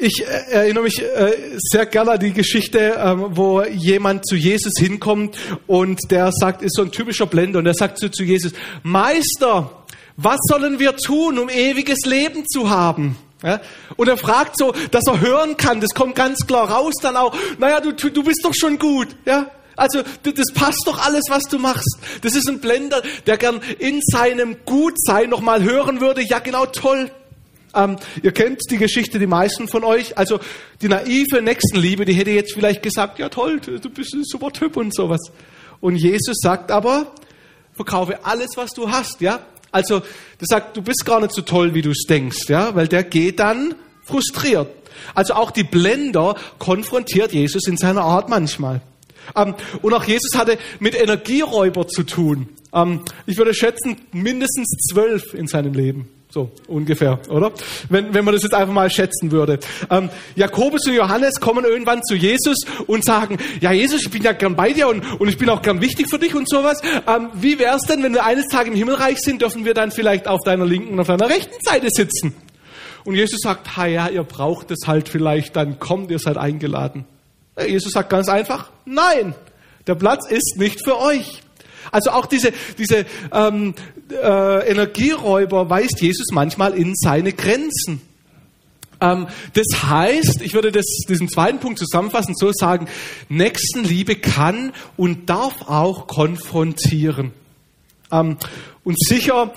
ich 0.00 0.22
äh, 0.22 0.52
erinnere 0.52 0.84
mich 0.84 1.00
äh, 1.00 1.58
sehr 1.58 1.86
gerne 1.86 2.12
an 2.12 2.20
die 2.20 2.32
Geschichte, 2.32 2.96
ähm, 2.98 3.26
wo 3.30 3.62
jemand 3.62 4.26
zu 4.26 4.34
Jesus 4.34 4.72
hinkommt 4.78 5.36
und 5.66 6.10
der 6.10 6.30
sagt, 6.32 6.62
ist 6.62 6.74
so 6.74 6.82
ein 6.82 6.90
typischer 6.90 7.26
Blender 7.26 7.58
und 7.58 7.66
der 7.66 7.74
sagt 7.74 7.98
zu, 7.98 8.10
zu 8.10 8.24
Jesus, 8.24 8.52
Meister, 8.82 9.70
was 10.16 10.38
sollen 10.48 10.78
wir 10.78 10.96
tun, 10.96 11.38
um 11.38 11.48
ewiges 11.48 12.04
Leben 12.06 12.46
zu 12.46 12.70
haben? 12.70 13.16
Und 13.96 14.08
er 14.08 14.18
fragt 14.18 14.58
so, 14.58 14.74
dass 14.90 15.06
er 15.06 15.20
hören 15.20 15.56
kann, 15.56 15.80
das 15.80 15.90
kommt 15.94 16.14
ganz 16.14 16.46
klar 16.46 16.70
raus 16.70 16.94
dann 17.00 17.16
auch, 17.16 17.34
naja, 17.58 17.80
du, 17.80 17.92
du 17.92 18.22
bist 18.22 18.40
doch 18.44 18.54
schon 18.54 18.78
gut, 18.78 19.08
ja? 19.24 19.50
Also, 19.76 20.02
das 20.22 20.52
passt 20.52 20.82
doch 20.84 21.06
alles, 21.06 21.22
was 21.30 21.44
du 21.44 21.58
machst. 21.58 21.96
Das 22.20 22.34
ist 22.34 22.46
ein 22.50 22.60
Blender, 22.60 23.02
der 23.26 23.38
gern 23.38 23.62
in 23.78 24.02
seinem 24.02 24.58
Gutsein 24.66 25.30
nochmal 25.30 25.62
hören 25.62 26.02
würde, 26.02 26.20
ja 26.20 26.38
genau, 26.38 26.66
toll. 26.66 27.10
Ähm, 27.74 27.96
ihr 28.22 28.32
kennt 28.32 28.60
die 28.70 28.78
Geschichte, 28.78 29.18
die 29.18 29.26
meisten 29.26 29.68
von 29.68 29.84
euch. 29.84 30.18
Also, 30.18 30.40
die 30.82 30.88
naive 30.88 31.42
Nächstenliebe, 31.42 32.04
die 32.04 32.14
hätte 32.14 32.30
jetzt 32.30 32.54
vielleicht 32.54 32.82
gesagt, 32.82 33.18
ja 33.18 33.28
toll, 33.28 33.60
du 33.60 33.90
bist 33.90 34.14
ein 34.14 34.24
super 34.24 34.50
Typ 34.50 34.76
und 34.76 34.94
sowas. 34.94 35.20
Und 35.80 35.96
Jesus 35.96 36.36
sagt 36.40 36.70
aber, 36.70 37.12
verkaufe 37.74 38.24
alles, 38.24 38.50
was 38.56 38.72
du 38.72 38.90
hast, 38.90 39.20
ja? 39.20 39.40
Also, 39.72 40.00
der 40.00 40.46
sagt, 40.48 40.76
du 40.76 40.82
bist 40.82 41.04
gar 41.06 41.20
nicht 41.20 41.32
so 41.32 41.42
toll, 41.42 41.74
wie 41.74 41.82
du 41.82 41.90
es 41.90 42.04
denkst, 42.08 42.48
ja, 42.48 42.74
weil 42.74 42.88
der 42.88 43.04
geht 43.04 43.38
dann 43.38 43.74
frustriert. 44.02 44.68
Also 45.14 45.34
auch 45.34 45.50
die 45.50 45.64
Blender 45.64 46.34
konfrontiert 46.58 47.32
Jesus 47.32 47.66
in 47.66 47.76
seiner 47.76 48.02
Art 48.02 48.28
manchmal. 48.28 48.80
Ähm, 49.36 49.54
und 49.82 49.94
auch 49.94 50.04
Jesus 50.04 50.32
hatte 50.36 50.58
mit 50.80 51.00
Energieräuber 51.00 51.86
zu 51.86 52.02
tun. 52.02 52.48
Ähm, 52.72 53.02
ich 53.26 53.36
würde 53.36 53.54
schätzen, 53.54 53.96
mindestens 54.12 54.68
zwölf 54.90 55.34
in 55.34 55.46
seinem 55.46 55.74
Leben. 55.74 56.08
So 56.32 56.48
ungefähr, 56.68 57.18
oder? 57.28 57.50
Wenn, 57.88 58.14
wenn 58.14 58.24
man 58.24 58.34
das 58.34 58.44
jetzt 58.44 58.54
einfach 58.54 58.72
mal 58.72 58.88
schätzen 58.88 59.32
würde. 59.32 59.58
Ähm, 59.90 60.10
Jakobus 60.36 60.86
und 60.86 60.94
Johannes 60.94 61.40
kommen 61.40 61.64
irgendwann 61.64 62.04
zu 62.04 62.14
Jesus 62.14 62.58
und 62.86 63.04
sagen, 63.04 63.38
ja 63.60 63.72
Jesus, 63.72 64.02
ich 64.02 64.10
bin 64.10 64.22
ja 64.22 64.30
gern 64.30 64.54
bei 64.54 64.72
dir 64.72 64.86
und, 64.86 65.20
und 65.20 65.28
ich 65.28 65.38
bin 65.38 65.48
auch 65.48 65.60
gern 65.60 65.80
wichtig 65.80 66.08
für 66.08 66.20
dich 66.20 66.36
und 66.36 66.48
sowas. 66.48 66.80
Ähm, 67.08 67.30
wie 67.34 67.58
wäre 67.58 67.76
es 67.76 67.82
denn, 67.82 68.04
wenn 68.04 68.14
wir 68.14 68.24
eines 68.24 68.46
Tages 68.46 68.68
im 68.68 68.76
Himmelreich 68.76 69.18
sind, 69.18 69.42
dürfen 69.42 69.64
wir 69.64 69.74
dann 69.74 69.90
vielleicht 69.90 70.28
auf 70.28 70.38
deiner 70.44 70.64
linken 70.64 70.92
und 70.92 71.00
auf 71.00 71.08
deiner 71.08 71.28
rechten 71.28 71.58
Seite 71.62 71.88
sitzen? 71.90 72.32
Und 73.04 73.16
Jesus 73.16 73.40
sagt, 73.42 73.76
ha 73.76 73.86
ja, 73.86 74.08
ihr 74.08 74.22
braucht 74.22 74.70
es 74.70 74.86
halt 74.86 75.08
vielleicht, 75.08 75.56
dann 75.56 75.80
kommt, 75.80 76.12
ihr 76.12 76.20
seid 76.20 76.36
eingeladen. 76.36 77.06
Jesus 77.66 77.92
sagt 77.92 78.08
ganz 78.08 78.28
einfach, 78.28 78.70
nein, 78.84 79.34
der 79.88 79.96
Platz 79.96 80.30
ist 80.30 80.56
nicht 80.58 80.84
für 80.84 80.96
euch. 80.98 81.42
Also 81.90 82.10
auch 82.10 82.26
diese, 82.26 82.52
diese 82.78 83.06
ähm, 83.32 83.74
äh, 84.10 84.70
Energieräuber 84.70 85.70
weist 85.70 86.00
Jesus 86.00 86.28
manchmal 86.32 86.74
in 86.74 86.94
seine 86.94 87.32
Grenzen. 87.32 88.02
Ähm, 89.00 89.26
das 89.54 89.82
heißt, 89.82 90.42
ich 90.42 90.54
würde 90.54 90.72
das, 90.72 90.84
diesen 91.08 91.28
zweiten 91.28 91.58
Punkt 91.58 91.78
zusammenfassend 91.78 92.38
so 92.38 92.52
sagen, 92.52 92.86
Nächstenliebe 93.28 94.16
kann 94.16 94.72
und 94.96 95.28
darf 95.30 95.68
auch 95.68 96.06
konfrontieren. 96.06 97.32
Ähm, 98.12 98.36
und 98.84 98.98
sicher 98.98 99.52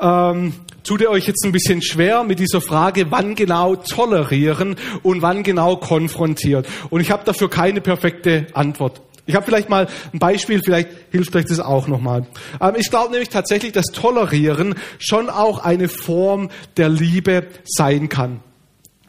ähm, 0.00 0.54
tut 0.82 1.00
ihr 1.00 1.10
euch 1.10 1.26
jetzt 1.26 1.44
ein 1.44 1.52
bisschen 1.52 1.82
schwer 1.82 2.24
mit 2.24 2.38
dieser 2.38 2.60
Frage, 2.60 3.10
wann 3.10 3.34
genau 3.34 3.76
tolerieren 3.76 4.76
und 5.02 5.22
wann 5.22 5.42
genau 5.42 5.76
konfrontieren. 5.76 6.64
Und 6.90 7.00
ich 7.00 7.10
habe 7.10 7.24
dafür 7.24 7.48
keine 7.48 7.80
perfekte 7.80 8.46
Antwort. 8.54 9.00
Ich 9.26 9.34
habe 9.34 9.46
vielleicht 9.46 9.70
mal 9.70 9.88
ein 10.12 10.18
Beispiel, 10.18 10.60
vielleicht 10.62 10.88
hilft 11.10 11.34
euch 11.34 11.46
das 11.46 11.60
auch 11.60 11.88
nochmal. 11.88 12.26
Ähm, 12.60 12.74
ich 12.76 12.90
glaube 12.90 13.10
nämlich 13.10 13.30
tatsächlich, 13.30 13.72
dass 13.72 13.86
Tolerieren 13.86 14.74
schon 14.98 15.30
auch 15.30 15.58
eine 15.64 15.88
Form 15.88 16.50
der 16.76 16.88
Liebe 16.88 17.46
sein 17.64 18.08
kann. 18.08 18.40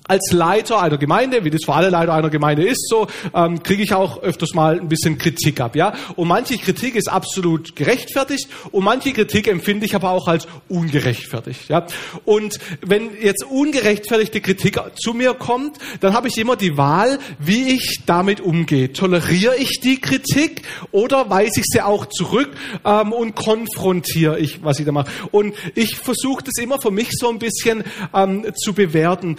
Als 0.07 0.31
Leiter 0.31 0.81
einer 0.81 0.97
Gemeinde, 0.97 1.43
wie 1.43 1.49
das 1.49 1.61
für 1.65 1.73
alle 1.73 1.89
Leiter 1.89 2.13
einer 2.13 2.29
Gemeinde 2.29 2.65
ist, 2.65 2.87
so 2.89 3.07
ähm, 3.33 3.63
kriege 3.63 3.83
ich 3.83 3.93
auch 3.93 4.21
öfters 4.21 4.53
mal 4.53 4.79
ein 4.79 4.87
bisschen 4.87 5.17
Kritik 5.17 5.59
ab, 5.59 5.75
ja. 5.75 5.93
Und 6.15 6.27
manche 6.27 6.57
Kritik 6.57 6.95
ist 6.95 7.09
absolut 7.09 7.75
gerechtfertigt 7.75 8.47
und 8.71 8.83
manche 8.83 9.13
Kritik 9.13 9.47
empfinde 9.47 9.85
ich 9.85 9.95
aber 9.95 10.11
auch 10.11 10.27
als 10.27 10.47
ungerechtfertigt, 10.69 11.69
ja. 11.69 11.87
Und 12.23 12.59
wenn 12.81 13.09
jetzt 13.21 13.43
ungerechtfertigte 13.43 14.41
Kritik 14.41 14.79
zu 14.95 15.13
mir 15.13 15.33
kommt, 15.33 15.77
dann 16.01 16.13
habe 16.13 16.27
ich 16.27 16.37
immer 16.37 16.55
die 16.55 16.77
Wahl, 16.77 17.19
wie 17.39 17.73
ich 17.73 18.01
damit 18.05 18.41
umgehe. 18.41 18.93
Toleriere 18.93 19.55
ich 19.57 19.79
die 19.79 19.99
Kritik 19.99 20.61
oder 20.91 21.29
weise 21.29 21.61
ich 21.61 21.65
sie 21.65 21.81
auch 21.81 22.05
zurück 22.07 22.51
ähm, 22.83 23.11
und 23.11 23.35
konfrontiere 23.35 24.39
ich, 24.39 24.63
was 24.63 24.79
ich 24.79 24.85
da 24.85 24.91
mache. 24.91 25.11
Und 25.31 25.55
ich 25.73 25.95
versuche 25.97 26.43
das 26.43 26.61
immer 26.61 26.79
für 26.79 26.91
mich 26.91 27.09
so 27.11 27.29
ein 27.29 27.39
bisschen 27.39 27.83
ähm, 28.13 28.45
zu 28.55 28.73
bewerten 28.73 29.37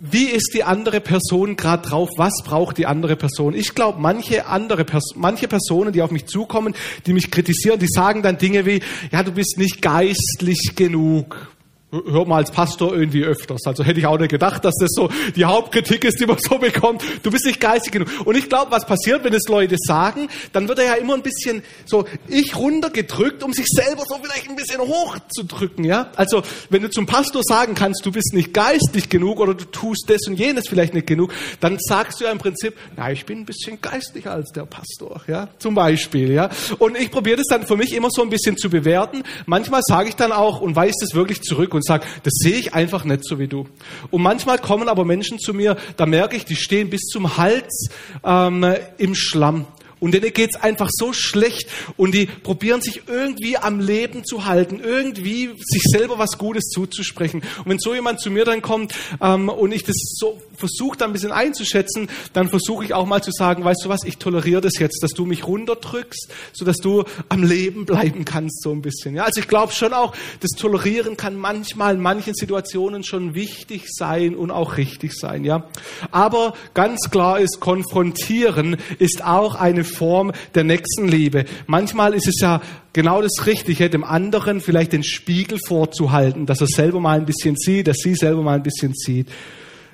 wie 0.00 0.24
ist 0.24 0.54
die 0.54 0.64
andere 0.64 1.00
Person 1.00 1.56
gerade 1.56 1.86
drauf? 1.86 2.08
Was 2.16 2.42
braucht 2.42 2.78
die 2.78 2.86
andere 2.86 3.16
Person? 3.16 3.54
Ich 3.54 3.74
glaube, 3.74 4.00
manche 4.00 4.46
andere 4.46 4.86
Pers 4.86 5.12
manche 5.14 5.46
Personen, 5.46 5.92
die 5.92 6.00
auf 6.00 6.10
mich 6.10 6.26
zukommen, 6.26 6.74
die 7.04 7.12
mich 7.12 7.30
kritisieren, 7.30 7.78
die 7.78 7.86
sagen 7.86 8.22
dann 8.22 8.38
Dinge 8.38 8.64
wie, 8.64 8.80
ja, 9.12 9.22
du 9.22 9.32
bist 9.32 9.58
nicht 9.58 9.82
geistlich 9.82 10.72
genug 10.74 11.50
hört 11.92 12.28
man 12.28 12.38
als 12.38 12.50
Pastor 12.50 12.94
irgendwie 12.94 13.24
öfters. 13.24 13.62
Also 13.66 13.84
hätte 13.84 13.98
ich 13.98 14.06
auch 14.06 14.18
nicht 14.18 14.30
gedacht, 14.30 14.64
dass 14.64 14.74
das 14.80 14.90
so 14.92 15.10
die 15.34 15.44
Hauptkritik 15.44 16.04
ist, 16.04 16.20
die 16.20 16.26
man 16.26 16.38
so 16.40 16.58
bekommt. 16.58 17.02
Du 17.22 17.30
bist 17.30 17.44
nicht 17.44 17.60
geistig 17.60 17.92
genug. 17.92 18.08
Und 18.24 18.36
ich 18.36 18.48
glaube, 18.48 18.70
was 18.70 18.86
passiert, 18.86 19.24
wenn 19.24 19.34
es 19.34 19.48
Leute 19.48 19.76
sagen, 19.78 20.28
dann 20.52 20.68
wird 20.68 20.78
er 20.78 20.84
ja 20.86 20.94
immer 20.94 21.14
ein 21.14 21.22
bisschen 21.22 21.62
so 21.84 22.04
ich 22.28 22.56
runtergedrückt, 22.56 23.42
um 23.42 23.52
sich 23.52 23.66
selber 23.66 24.04
so 24.06 24.16
vielleicht 24.22 24.48
ein 24.48 24.56
bisschen 24.56 24.80
hochzudrücken, 24.80 25.84
ja? 25.84 26.10
Also, 26.16 26.42
wenn 26.68 26.82
du 26.82 26.90
zum 26.90 27.06
Pastor 27.06 27.42
sagen 27.42 27.74
kannst, 27.74 28.06
du 28.06 28.12
bist 28.12 28.34
nicht 28.34 28.54
geistig 28.54 29.08
genug 29.08 29.40
oder 29.40 29.54
du 29.54 29.64
tust 29.64 30.04
das 30.08 30.26
und 30.28 30.38
jenes 30.38 30.68
vielleicht 30.68 30.94
nicht 30.94 31.06
genug, 31.06 31.32
dann 31.60 31.78
sagst 31.80 32.20
du 32.20 32.24
ja 32.24 32.30
im 32.30 32.38
Prinzip, 32.38 32.74
na, 32.96 33.10
ich 33.10 33.26
bin 33.26 33.40
ein 33.40 33.46
bisschen 33.46 33.80
geistlicher 33.80 34.32
als 34.32 34.50
der 34.52 34.66
Pastor, 34.66 35.22
ja? 35.26 35.48
Zum 35.58 35.74
Beispiel, 35.74 36.30
ja? 36.32 36.50
Und 36.78 36.96
ich 36.96 37.10
probiere 37.10 37.38
das 37.38 37.46
dann 37.48 37.66
für 37.66 37.76
mich 37.76 37.92
immer 37.94 38.10
so 38.10 38.22
ein 38.22 38.30
bisschen 38.30 38.56
zu 38.56 38.70
bewerten. 38.70 39.24
Manchmal 39.46 39.80
sage 39.84 40.08
ich 40.08 40.16
dann 40.16 40.30
auch 40.30 40.60
und 40.60 40.76
weise 40.76 40.94
das 41.00 41.14
wirklich 41.14 41.42
zurück 41.42 41.74
und 41.80 41.84
sage, 41.84 42.06
das 42.22 42.34
sehe 42.34 42.56
ich 42.56 42.74
einfach 42.74 43.04
nicht 43.04 43.24
so 43.24 43.38
wie 43.38 43.48
du. 43.48 43.66
Und 44.10 44.22
manchmal 44.22 44.58
kommen 44.58 44.88
aber 44.88 45.04
Menschen 45.04 45.38
zu 45.38 45.54
mir, 45.54 45.76
da 45.96 46.04
merke 46.04 46.36
ich, 46.36 46.44
die 46.44 46.56
stehen 46.56 46.90
bis 46.90 47.06
zum 47.06 47.38
Hals 47.38 47.88
ähm, 48.22 48.74
im 48.98 49.14
Schlamm. 49.14 49.66
Und 50.00 50.12
denen 50.12 50.32
geht's 50.32 50.56
einfach 50.56 50.88
so 50.90 51.12
schlecht 51.12 51.68
und 51.96 52.14
die 52.14 52.26
probieren 52.26 52.80
sich 52.80 53.02
irgendwie 53.06 53.58
am 53.58 53.80
Leben 53.80 54.24
zu 54.24 54.46
halten, 54.46 54.80
irgendwie 54.82 55.50
sich 55.58 55.82
selber 55.90 56.18
was 56.18 56.38
Gutes 56.38 56.68
zuzusprechen. 56.70 57.42
Und 57.58 57.66
wenn 57.66 57.78
so 57.78 57.94
jemand 57.94 58.20
zu 58.20 58.30
mir 58.30 58.44
dann 58.44 58.62
kommt 58.62 58.94
ähm, 59.20 59.48
und 59.48 59.72
ich 59.72 59.84
das 59.84 59.96
so 60.16 60.40
versuche 60.56 60.96
dann 60.98 61.10
ein 61.10 61.12
bisschen 61.12 61.32
einzuschätzen, 61.32 62.08
dann 62.32 62.48
versuche 62.48 62.84
ich 62.84 62.94
auch 62.94 63.06
mal 63.06 63.22
zu 63.22 63.30
sagen, 63.32 63.64
weißt 63.64 63.84
du 63.84 63.88
was, 63.88 64.04
ich 64.04 64.18
toleriere 64.18 64.60
das 64.60 64.78
jetzt, 64.78 65.02
dass 65.02 65.12
du 65.12 65.24
mich 65.24 65.46
runterdrückst, 65.46 66.28
so 66.52 66.64
dass 66.64 66.76
du 66.76 67.04
am 67.28 67.42
Leben 67.42 67.86
bleiben 67.86 68.24
kannst 68.24 68.62
so 68.62 68.70
ein 68.70 68.82
bisschen. 68.82 69.16
Ja, 69.16 69.24
also 69.24 69.40
ich 69.40 69.48
glaube 69.48 69.72
schon 69.72 69.92
auch, 69.92 70.14
das 70.40 70.50
Tolerieren 70.50 71.16
kann 71.16 71.36
manchmal 71.36 71.94
in 71.94 72.00
manchen 72.00 72.34
Situationen 72.34 73.04
schon 73.04 73.34
wichtig 73.34 73.86
sein 73.88 74.34
und 74.34 74.50
auch 74.50 74.76
richtig 74.76 75.14
sein. 75.14 75.44
Ja, 75.44 75.68
aber 76.10 76.54
ganz 76.74 77.10
klar 77.10 77.40
ist, 77.40 77.60
konfrontieren 77.60 78.76
ist 78.98 79.24
auch 79.24 79.54
eine 79.54 79.84
Form 79.90 80.32
der 80.54 80.64
Nächstenliebe. 80.64 81.44
Manchmal 81.66 82.14
ist 82.14 82.28
es 82.28 82.40
ja 82.40 82.62
genau 82.92 83.20
das 83.20 83.46
Richtige, 83.46 83.90
dem 83.90 84.04
anderen 84.04 84.60
vielleicht 84.60 84.92
den 84.92 85.04
Spiegel 85.04 85.58
vorzuhalten, 85.66 86.46
dass 86.46 86.60
er 86.60 86.66
selber 86.66 87.00
mal 87.00 87.18
ein 87.18 87.26
bisschen 87.26 87.56
sieht, 87.56 87.86
dass 87.86 87.98
sie 87.98 88.14
selber 88.14 88.42
mal 88.42 88.56
ein 88.56 88.62
bisschen 88.62 88.94
sieht. 88.94 89.28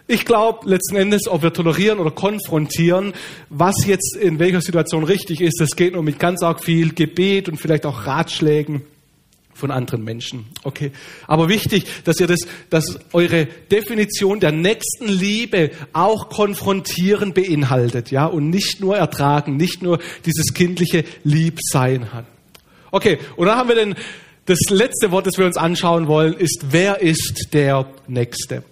Ich 0.09 0.25
glaube 0.25 0.71
letzten 0.71 0.95
Endes, 0.95 1.27
ob 1.27 1.43
wir 1.43 1.53
tolerieren 1.53 1.99
oder 1.99 2.13
konfrontieren, 2.13 3.13
was 3.51 3.75
jetzt 3.87 4.17
in 4.17 4.39
welcher 4.39 4.61
Situation 4.61 5.03
richtig 5.03 5.41
ist, 5.41 5.61
das 5.61 5.71
geht 5.75 5.95
nur 5.95 6.05
mit 6.05 6.21
ganz 6.21 6.43
arg 6.43 6.63
viel 6.63 6.95
Gebet 6.95 7.49
und 7.49 7.57
vielleicht 7.57 7.85
auch 7.87 8.07
Ratschlägen 8.07 8.83
von 9.57 9.71
anderen 9.71 10.05
Menschen. 10.05 10.47
Okay. 10.62 10.92
Aber 11.27 11.49
wichtig, 11.49 11.87
dass 12.05 12.21
ihr 12.21 12.27
das, 12.27 12.40
dass 12.71 12.99
eure 13.12 13.47
Definition 13.71 14.38
der 14.40 14.53
nächsten 14.53 15.09
Liebe 15.09 15.71
auch 15.92 16.29
konfrontieren 16.29 17.33
beinhaltet, 17.33 18.11
ja, 18.11 18.27
und 18.27 18.51
nicht 18.51 18.81
nur 18.81 18.97
ertragen, 18.97 19.57
nicht 19.57 19.83
nur 19.83 19.99
dieses 20.25 20.55
kindliche 20.55 21.05
Liebsein 21.25 22.12
hat. 22.12 22.27
Okay. 22.90 23.19
Und 23.37 23.47
dann 23.47 23.59
haben 23.59 23.69
wir 23.69 23.77
den, 23.77 23.95
das 24.47 24.61
letzte 24.71 25.11
Wort, 25.11 25.27
das 25.27 25.38
wir 25.38 25.45
uns 25.45 25.57
anschauen 25.57 26.07
wollen, 26.07 26.35
ist, 26.35 26.66
wer 26.71 27.01
ist 27.01 27.49
der 27.53 27.87
Nächste? 28.07 28.62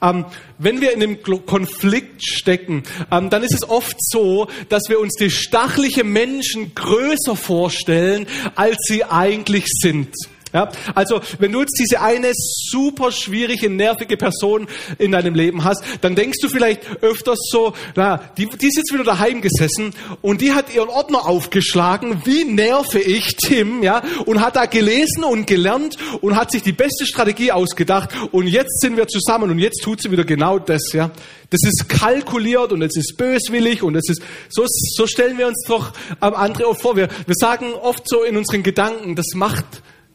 Ähm, 0.00 0.24
wenn 0.58 0.80
wir 0.80 0.92
in 0.92 1.02
einem 1.02 1.22
Konflikt 1.22 2.24
stecken, 2.24 2.84
ähm, 3.10 3.30
dann 3.30 3.42
ist 3.42 3.52
es 3.52 3.68
oft 3.68 3.96
so, 3.98 4.46
dass 4.68 4.84
wir 4.88 5.00
uns 5.00 5.14
die 5.14 5.30
stachliche 5.30 6.04
Menschen 6.04 6.74
größer 6.74 7.34
vorstellen, 7.34 8.26
als 8.54 8.76
sie 8.86 9.04
eigentlich 9.04 9.64
sind. 9.66 10.14
Ja, 10.54 10.70
also 10.94 11.20
wenn 11.40 11.50
du 11.50 11.62
jetzt 11.62 11.76
diese 11.80 12.00
eine 12.00 12.30
super 12.32 13.10
schwierige, 13.10 13.68
nervige 13.68 14.16
Person 14.16 14.68
in 14.98 15.10
deinem 15.10 15.34
Leben 15.34 15.64
hast, 15.64 15.82
dann 16.00 16.14
denkst 16.14 16.38
du 16.40 16.48
vielleicht 16.48 17.02
öfters 17.02 17.40
so, 17.50 17.74
na, 17.96 18.18
die, 18.38 18.46
die 18.46 18.68
ist 18.68 18.76
jetzt 18.76 18.92
wieder 18.94 19.02
daheim 19.02 19.40
gesessen 19.40 19.92
und 20.22 20.40
die 20.40 20.52
hat 20.52 20.72
ihren 20.72 20.90
Ordner 20.90 21.26
aufgeschlagen, 21.26 22.22
wie 22.24 22.44
nerve 22.44 23.00
ich 23.00 23.34
Tim, 23.34 23.82
ja, 23.82 24.04
und 24.26 24.40
hat 24.40 24.54
da 24.54 24.66
gelesen 24.66 25.24
und 25.24 25.48
gelernt 25.48 25.96
und 26.20 26.36
hat 26.36 26.52
sich 26.52 26.62
die 26.62 26.72
beste 26.72 27.04
Strategie 27.04 27.50
ausgedacht 27.50 28.10
und 28.30 28.46
jetzt 28.46 28.80
sind 28.80 28.96
wir 28.96 29.08
zusammen 29.08 29.50
und 29.50 29.58
jetzt 29.58 29.82
tut 29.82 30.02
sie 30.02 30.12
wieder 30.12 30.24
genau 30.24 30.60
das, 30.60 30.92
ja. 30.92 31.10
Das 31.50 31.62
ist 31.64 31.88
kalkuliert 31.88 32.72
und 32.72 32.80
es 32.82 32.96
ist 32.96 33.16
böswillig 33.16 33.82
und 33.82 33.96
es 33.96 34.08
ist, 34.08 34.22
so, 34.48 34.64
so 34.66 35.08
stellen 35.08 35.36
wir 35.36 35.48
uns 35.48 35.64
doch 35.66 35.92
andere 36.20 36.68
oft 36.68 36.80
vor. 36.80 36.96
Wir, 36.96 37.08
wir 37.26 37.34
sagen 37.34 37.74
oft 37.74 38.08
so 38.08 38.22
in 38.22 38.36
unseren 38.36 38.62
Gedanken, 38.62 39.16
das 39.16 39.34
macht 39.34 39.64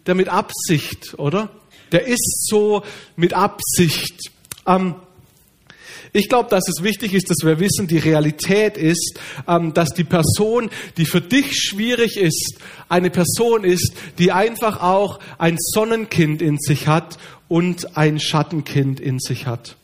der 0.05 0.15
mit 0.15 0.29
Absicht, 0.29 1.17
oder? 1.17 1.49
Der 1.91 2.07
ist 2.07 2.47
so 2.47 2.83
mit 3.15 3.33
Absicht. 3.33 4.31
Ähm, 4.65 4.95
ich 6.11 6.27
glaube, 6.27 6.49
dass 6.49 6.67
es 6.67 6.83
wichtig 6.83 7.13
ist, 7.13 7.29
dass 7.29 7.37
wir 7.43 7.59
wissen, 7.59 7.87
die 7.87 7.99
Realität 7.99 8.77
ist, 8.77 9.19
ähm, 9.47 9.73
dass 9.73 9.89
die 9.89 10.03
Person, 10.03 10.69
die 10.97 11.05
für 11.05 11.21
dich 11.21 11.55
schwierig 11.55 12.17
ist, 12.17 12.57
eine 12.87 13.09
Person 13.09 13.63
ist, 13.63 13.93
die 14.17 14.31
einfach 14.31 14.81
auch 14.81 15.19
ein 15.37 15.57
Sonnenkind 15.59 16.41
in 16.41 16.57
sich 16.57 16.87
hat 16.87 17.19
und 17.47 17.95
ein 17.97 18.19
Schattenkind 18.19 18.99
in 18.99 19.19
sich 19.19 19.45
hat. 19.45 19.75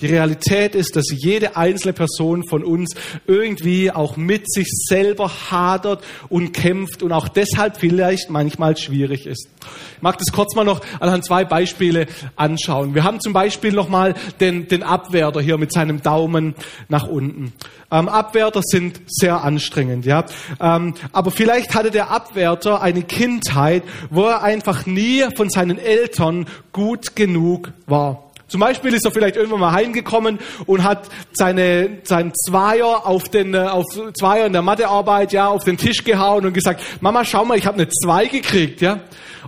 Die 0.00 0.06
Realität 0.06 0.74
ist, 0.74 0.96
dass 0.96 1.06
jede 1.10 1.56
einzelne 1.56 1.92
Person 1.92 2.46
von 2.46 2.62
uns 2.62 2.94
irgendwie 3.26 3.90
auch 3.90 4.16
mit 4.16 4.50
sich 4.52 4.68
selber 4.88 5.30
hadert 5.50 6.04
und 6.28 6.52
kämpft 6.52 7.02
und 7.02 7.12
auch 7.12 7.28
deshalb 7.28 7.76
vielleicht 7.78 8.30
manchmal 8.30 8.76
schwierig 8.76 9.26
ist. 9.26 9.48
Ich 9.96 10.02
mag 10.02 10.16
das 10.18 10.32
kurz 10.32 10.54
mal 10.54 10.64
noch 10.64 10.80
anhand 11.00 11.24
zwei 11.24 11.44
Beispiele 11.44 12.06
anschauen. 12.36 12.94
Wir 12.94 13.04
haben 13.04 13.20
zum 13.20 13.32
Beispiel 13.32 13.72
nochmal 13.72 14.14
den, 14.40 14.68
den 14.68 14.82
Abwärter 14.82 15.40
hier 15.40 15.58
mit 15.58 15.72
seinem 15.72 16.02
Daumen 16.02 16.54
nach 16.88 17.08
unten. 17.08 17.52
Ähm, 17.90 18.08
Abwärter 18.08 18.60
sind 18.62 19.00
sehr 19.06 19.42
anstrengend, 19.42 20.04
ja. 20.06 20.24
Ähm, 20.60 20.94
aber 21.12 21.30
vielleicht 21.30 21.74
hatte 21.74 21.90
der 21.90 22.10
Abwärter 22.10 22.80
eine 22.82 23.02
Kindheit, 23.02 23.82
wo 24.10 24.26
er 24.26 24.42
einfach 24.42 24.86
nie 24.86 25.24
von 25.36 25.50
seinen 25.50 25.78
Eltern 25.78 26.46
gut 26.72 27.16
genug 27.16 27.72
war. 27.86 28.27
Zum 28.48 28.60
Beispiel 28.60 28.94
ist 28.94 29.04
er 29.04 29.12
vielleicht 29.12 29.36
irgendwann 29.36 29.60
mal 29.60 29.72
heimgekommen 29.72 30.38
und 30.66 30.82
hat 30.82 31.08
seine, 31.32 31.98
seinen 32.04 32.32
Zweier 32.34 33.06
auf 33.06 33.28
den, 33.28 33.54
äh, 33.54 33.58
auf 33.58 33.84
Zweier 34.18 34.46
in 34.46 34.52
der 34.52 34.62
Mathearbeit, 34.62 35.32
ja, 35.32 35.48
auf 35.48 35.64
den 35.64 35.76
Tisch 35.76 36.02
gehauen 36.02 36.46
und 36.46 36.54
gesagt, 36.54 36.82
Mama, 37.00 37.24
schau 37.24 37.44
mal, 37.44 37.58
ich 37.58 37.66
habe 37.66 37.76
eine 37.76 37.88
Zwei 37.88 38.26
gekriegt, 38.26 38.80
ja. 38.80 39.00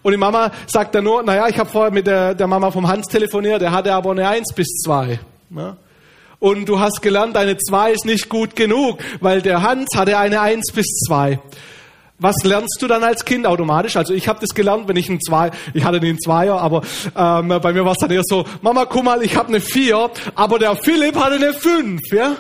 Und 0.03 0.13
die 0.13 0.19
Mama 0.19 0.51
sagt 0.67 0.95
dann 0.95 1.05
nur, 1.05 1.23
naja, 1.23 1.49
ich 1.49 1.59
habe 1.59 1.69
vorher 1.69 1.91
mit 1.91 2.07
der, 2.07 2.35
der 2.35 2.47
Mama 2.47 2.71
vom 2.71 2.87
Hans 2.89 3.07
telefoniert, 3.07 3.61
der 3.61 3.73
hatte 3.73 3.93
aber 3.93 4.13
eine 4.13 4.29
Eins 4.29 4.53
bis 4.55 4.67
zwei. 4.85 5.19
Ja? 5.51 5.77
Und 6.39 6.69
du 6.69 6.81
hast 6.81 7.03
gelernt, 7.03 7.37
eine 7.37 7.59
Zwei 7.59 7.93
ist 7.93 8.07
nicht 8.07 8.29
gut 8.29 8.57
genug, 8.57 8.99
weil 9.21 9.43
der 9.43 9.63
Hans 9.63 9.89
hatte 9.95 10.17
eine 10.17 10.41
Eins 10.41 10.73
bis 10.73 10.87
zwei 11.07 11.39
was 12.21 12.37
lernst 12.45 12.81
du 12.81 12.87
dann 12.87 13.03
als 13.03 13.25
Kind 13.25 13.47
automatisch? 13.47 13.97
Also 13.97 14.15
ich 14.15 14.29
habe 14.29 14.39
das 14.41 14.51
gelernt, 14.55 14.87
wenn 14.87 14.97
ich 14.97 15.09
ein 15.09 15.21
Zwei, 15.21 15.51
ich 15.75 15.85
hatte 15.85 15.99
einen 15.99 16.21
Zweier, 16.21 16.61
aber 16.61 16.83
ähm, 17.17 17.49
bei 17.49 17.73
mir 17.73 17.85
war 17.85 17.93
es 17.93 17.99
dann 17.99 18.11
eher 18.11 18.23
so, 18.25 18.45
Mama, 18.63 18.85
guck 18.85 19.05
mal, 19.05 19.23
ich 19.23 19.37
habe 19.37 19.49
eine 19.49 19.61
Vier, 19.61 20.11
aber 20.35 20.59
der 20.59 20.77
Philipp 20.77 21.17
hatte 21.17 21.37
eine 21.37 21.55
Fünf, 21.55 22.01
ja? 22.13 22.37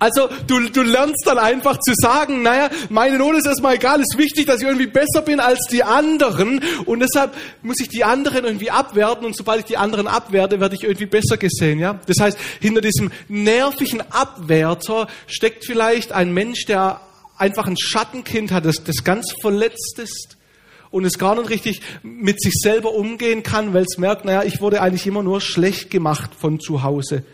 Also 0.00 0.30
du, 0.46 0.60
du 0.70 0.82
lernst 0.82 1.26
dann 1.26 1.36
einfach 1.36 1.78
zu 1.78 1.92
sagen, 1.94 2.40
naja, 2.42 2.70
meine 2.88 3.18
Note 3.18 3.36
ist 3.36 3.46
erstmal 3.46 3.74
egal, 3.74 4.00
ist 4.00 4.16
wichtig, 4.16 4.46
dass 4.46 4.62
ich 4.62 4.66
irgendwie 4.66 4.86
besser 4.86 5.20
bin 5.20 5.40
als 5.40 5.66
die 5.70 5.84
anderen 5.84 6.62
und 6.86 7.00
deshalb 7.00 7.34
muss 7.60 7.80
ich 7.80 7.88
die 7.88 8.02
anderen 8.02 8.46
irgendwie 8.46 8.70
abwerten 8.70 9.26
und 9.26 9.36
sobald 9.36 9.60
ich 9.60 9.66
die 9.66 9.76
anderen 9.76 10.06
abwerte, 10.06 10.58
werde 10.58 10.74
ich 10.74 10.84
irgendwie 10.84 11.04
besser 11.04 11.36
gesehen. 11.36 11.78
Ja? 11.78 12.00
Das 12.06 12.16
heißt, 12.18 12.38
hinter 12.60 12.80
diesem 12.80 13.10
nervigen 13.28 14.02
Abwerter 14.10 15.06
steckt 15.26 15.66
vielleicht 15.66 16.12
ein 16.12 16.32
Mensch, 16.32 16.64
der 16.64 17.02
einfach 17.40 17.66
ein 17.66 17.76
Schattenkind 17.78 18.52
hat, 18.52 18.64
das, 18.64 18.84
das 18.84 19.04
ganz 19.04 19.34
verletzt 19.40 19.98
ist 19.98 20.36
und 20.90 21.04
es 21.04 21.18
gar 21.18 21.34
nicht 21.36 21.50
richtig 21.50 21.80
mit 22.02 22.40
sich 22.40 22.54
selber 22.54 22.92
umgehen 22.92 23.42
kann, 23.42 23.72
weil 23.74 23.84
es 23.84 23.98
merkt, 23.98 24.24
naja, 24.24 24.42
ich 24.42 24.60
wurde 24.60 24.82
eigentlich 24.82 25.06
immer 25.06 25.22
nur 25.22 25.40
schlecht 25.40 25.90
gemacht 25.90 26.30
von 26.36 26.60
zu 26.60 26.82
Hause. 26.82 27.24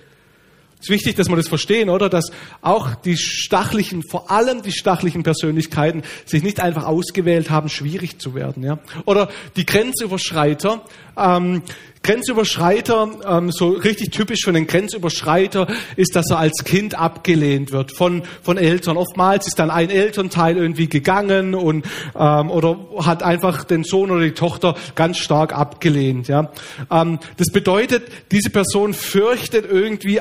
Es 0.78 0.86
ist 0.86 0.90
wichtig, 0.90 1.16
dass 1.16 1.28
wir 1.28 1.36
das 1.36 1.48
verstehen, 1.48 1.88
oder? 1.88 2.08
Dass 2.08 2.30
auch 2.60 2.94
die 2.94 3.16
stachlichen, 3.16 4.02
vor 4.02 4.30
allem 4.30 4.62
die 4.62 4.72
stachlichen 4.72 5.22
Persönlichkeiten 5.22 6.02
sich 6.26 6.42
nicht 6.42 6.60
einfach 6.60 6.84
ausgewählt 6.84 7.50
haben, 7.50 7.68
schwierig 7.68 8.18
zu 8.18 8.34
werden, 8.34 8.62
ja? 8.62 8.78
Oder 9.06 9.28
die 9.56 9.64
Grenzüberschreiter, 9.64 10.82
ähm, 11.16 11.62
Grenzüberschreiter, 12.06 13.10
ähm, 13.26 13.50
so 13.50 13.70
richtig 13.70 14.10
typisch 14.10 14.44
für 14.44 14.50
einen 14.50 14.68
Grenzüberschreiter 14.68 15.66
ist, 15.96 16.14
dass 16.14 16.30
er 16.30 16.38
als 16.38 16.62
Kind 16.64 16.94
abgelehnt 16.96 17.72
wird 17.72 17.96
von, 17.96 18.22
von 18.42 18.58
Eltern. 18.58 18.96
Oftmals 18.96 19.48
ist 19.48 19.58
dann 19.58 19.70
ein 19.70 19.90
Elternteil 19.90 20.56
irgendwie 20.56 20.88
gegangen 20.88 21.56
und, 21.56 21.84
ähm, 22.16 22.50
oder 22.52 22.78
hat 23.00 23.24
einfach 23.24 23.64
den 23.64 23.82
Sohn 23.82 24.12
oder 24.12 24.22
die 24.22 24.34
Tochter 24.34 24.76
ganz 24.94 25.18
stark 25.18 25.52
abgelehnt. 25.52 26.28
Ja. 26.28 26.52
Ähm, 26.92 27.18
das 27.38 27.48
bedeutet, 27.48 28.04
diese 28.30 28.50
Person 28.50 28.94
fürchtet 28.94 29.66
irgendwie 29.68 30.20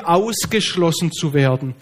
ausgeschlossen 0.56 1.12
zu 1.12 1.34
werden 1.34 1.74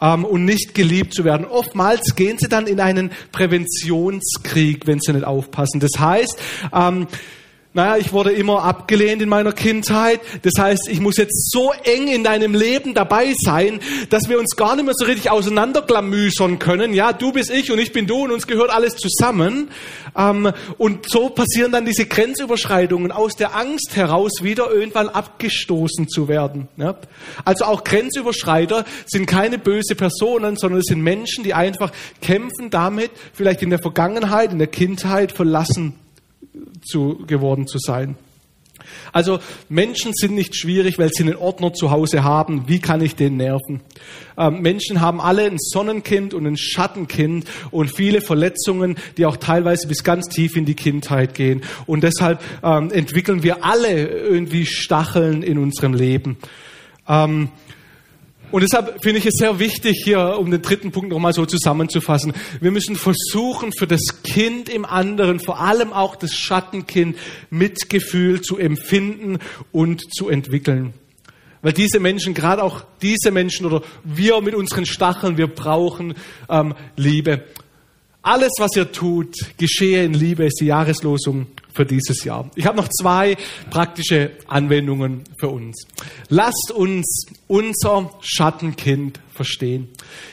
ähm, 0.00 0.24
und 0.24 0.44
nicht 0.44 0.74
geliebt 0.74 1.14
zu 1.14 1.24
werden. 1.24 1.46
Oftmals 1.46 2.14
gehen 2.14 2.38
sie 2.38 2.48
dann 2.48 2.66
in 2.66 2.80
einen 2.80 3.10
Präventionskrieg, 3.32 4.86
wenn 4.86 5.00
sie 5.00 5.12
nicht 5.12 5.24
aufpassen. 5.24 5.80
Das 5.80 5.98
heißt, 5.98 6.38
ähm, 6.72 7.06
naja, 7.74 7.98
ich 7.98 8.12
wurde 8.14 8.32
immer 8.32 8.64
abgelehnt 8.64 9.20
in 9.20 9.28
meiner 9.28 9.52
Kindheit. 9.52 10.20
Das 10.42 10.54
heißt, 10.58 10.88
ich 10.90 11.00
muss 11.00 11.18
jetzt 11.18 11.50
so 11.52 11.70
eng 11.84 12.08
in 12.08 12.24
deinem 12.24 12.54
Leben 12.54 12.94
dabei 12.94 13.34
sein, 13.36 13.80
dass 14.08 14.30
wir 14.30 14.38
uns 14.38 14.56
gar 14.56 14.74
nicht 14.74 14.86
mehr 14.86 14.94
so 14.96 15.04
richtig 15.04 15.30
auseinanderklamüsern 15.30 16.58
können. 16.58 16.94
Ja, 16.94 17.12
du 17.12 17.30
bist 17.30 17.50
ich 17.50 17.70
und 17.70 17.78
ich 17.78 17.92
bin 17.92 18.06
du 18.06 18.24
und 18.24 18.32
uns 18.32 18.46
gehört 18.46 18.70
alles 18.70 18.96
zusammen. 18.96 19.70
Ähm, 20.16 20.50
und 20.78 21.10
so 21.10 21.28
passieren 21.28 21.70
dann 21.70 21.84
diese 21.84 22.06
Grenzüberschreitungen 22.06 23.12
aus 23.12 23.36
der 23.36 23.54
Angst 23.54 23.94
heraus 23.94 24.42
wieder 24.42 24.70
irgendwann 24.70 25.10
abgestoßen 25.10 26.08
zu 26.08 26.26
werden. 26.26 26.68
Ja? 26.78 26.96
Also 27.44 27.66
auch 27.66 27.84
Grenzüberschreiter 27.84 28.86
sind 29.04 29.26
keine 29.26 29.58
böse 29.58 29.94
Personen, 29.94 30.56
sondern 30.56 30.80
es 30.80 30.86
sind 30.86 31.02
Menschen, 31.02 31.44
die 31.44 31.52
einfach 31.52 31.92
kämpfen 32.22 32.70
damit, 32.70 33.10
vielleicht 33.34 33.60
in 33.60 33.68
der 33.68 33.78
Vergangenheit, 33.78 34.52
in 34.52 34.58
der 34.58 34.68
Kindheit 34.68 35.32
verlassen 35.32 35.94
zu, 36.82 37.24
geworden 37.26 37.66
zu 37.66 37.78
sein. 37.78 38.16
Also 39.12 39.40
Menschen 39.68 40.12
sind 40.14 40.34
nicht 40.34 40.56
schwierig, 40.56 40.98
weil 40.98 41.10
sie 41.12 41.24
einen 41.24 41.36
Ordner 41.36 41.72
zu 41.72 41.90
Hause 41.90 42.24
haben. 42.24 42.64
Wie 42.68 42.78
kann 42.78 43.00
ich 43.00 43.16
den 43.16 43.36
nerven? 43.36 43.80
Ähm, 44.36 44.60
Menschen 44.60 45.00
haben 45.00 45.20
alle 45.20 45.44
ein 45.44 45.58
Sonnenkind 45.58 46.34
und 46.34 46.46
ein 46.46 46.56
Schattenkind 46.56 47.44
und 47.70 47.94
viele 47.94 48.20
Verletzungen, 48.20 48.96
die 49.16 49.26
auch 49.26 49.36
teilweise 49.36 49.88
bis 49.88 50.04
ganz 50.04 50.26
tief 50.28 50.56
in 50.56 50.64
die 50.64 50.74
Kindheit 50.74 51.34
gehen. 51.34 51.62
Und 51.86 52.04
deshalb 52.04 52.40
ähm, 52.62 52.90
entwickeln 52.92 53.42
wir 53.42 53.64
alle 53.64 54.06
irgendwie 54.06 54.66
Stacheln 54.66 55.42
in 55.42 55.58
unserem 55.58 55.94
Leben. 55.94 56.36
Ähm, 57.08 57.48
und 58.50 58.62
deshalb 58.62 59.02
finde 59.02 59.18
ich 59.18 59.26
es 59.26 59.34
sehr 59.34 59.58
wichtig, 59.58 60.00
hier, 60.02 60.36
um 60.38 60.50
den 60.50 60.62
dritten 60.62 60.90
Punkt 60.90 61.10
nochmal 61.10 61.32
so 61.32 61.44
zusammenzufassen. 61.44 62.32
Wir 62.60 62.70
müssen 62.70 62.96
versuchen, 62.96 63.72
für 63.72 63.86
das 63.86 64.22
Kind 64.22 64.68
im 64.68 64.84
anderen, 64.84 65.38
vor 65.38 65.60
allem 65.60 65.92
auch 65.92 66.16
das 66.16 66.34
Schattenkind, 66.34 67.16
Mitgefühl 67.50 68.40
zu 68.40 68.56
empfinden 68.56 69.38
und 69.70 70.02
zu 70.14 70.28
entwickeln. 70.28 70.94
Weil 71.60 71.72
diese 71.72 72.00
Menschen, 72.00 72.34
gerade 72.34 72.62
auch 72.62 72.84
diese 73.02 73.30
Menschen 73.30 73.66
oder 73.66 73.82
wir 74.04 74.40
mit 74.40 74.54
unseren 74.54 74.86
Stacheln, 74.86 75.36
wir 75.36 75.48
brauchen 75.48 76.14
ähm, 76.48 76.74
Liebe. 76.96 77.44
Alles, 78.22 78.52
was 78.58 78.76
ihr 78.76 78.92
tut, 78.92 79.34
geschehe 79.56 80.04
in 80.04 80.14
Liebe, 80.14 80.44
ist 80.44 80.60
die 80.60 80.66
Jahreslosung 80.66 81.48
für 81.78 81.86
dieses 81.86 82.24
Jahr. 82.24 82.50
Ich 82.56 82.66
habe 82.66 82.76
noch 82.76 82.88
zwei 82.88 83.36
praktische 83.70 84.32
Anwendungen 84.48 85.22
für 85.38 85.48
uns. 85.48 85.86
Lasst 86.28 86.72
uns 86.74 87.26
unser 87.46 88.10
Schattenkind 88.20 89.20
verstehen. 89.32 89.88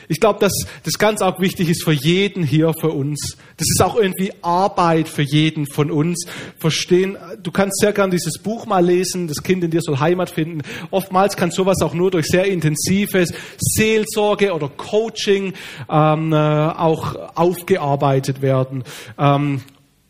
Ich 0.08 0.18
glaube, 0.18 0.40
dass 0.40 0.52
das 0.82 0.98
ganz 0.98 1.22
auch 1.22 1.38
wichtig 1.38 1.68
ist 1.68 1.84
für 1.84 1.92
jeden 1.92 2.42
hier, 2.42 2.74
für 2.80 2.90
uns. 2.90 3.36
Das 3.58 3.68
ist 3.70 3.80
auch 3.80 3.94
irgendwie 3.94 4.32
Arbeit 4.42 5.08
für 5.08 5.22
jeden 5.22 5.68
von 5.68 5.92
uns. 5.92 6.26
Verstehen, 6.58 7.16
du 7.40 7.52
kannst 7.52 7.78
sehr 7.78 7.92
gern 7.92 8.10
dieses 8.10 8.42
Buch 8.42 8.66
mal 8.66 8.84
lesen, 8.84 9.28
das 9.28 9.44
Kind 9.44 9.62
in 9.62 9.70
dir 9.70 9.82
soll 9.82 10.00
Heimat 10.00 10.30
finden. 10.30 10.62
Oftmals 10.90 11.36
kann 11.36 11.52
sowas 11.52 11.80
auch 11.80 11.94
nur 11.94 12.10
durch 12.10 12.26
sehr 12.26 12.46
intensives 12.46 13.32
Seelsorge 13.56 14.52
oder 14.52 14.68
Coaching 14.68 15.52
ähm, 15.88 16.32
äh, 16.32 16.36
auch 16.36 17.36
aufgearbeitet 17.36 18.42
werden. 18.42 18.82
Ähm, 19.16 19.60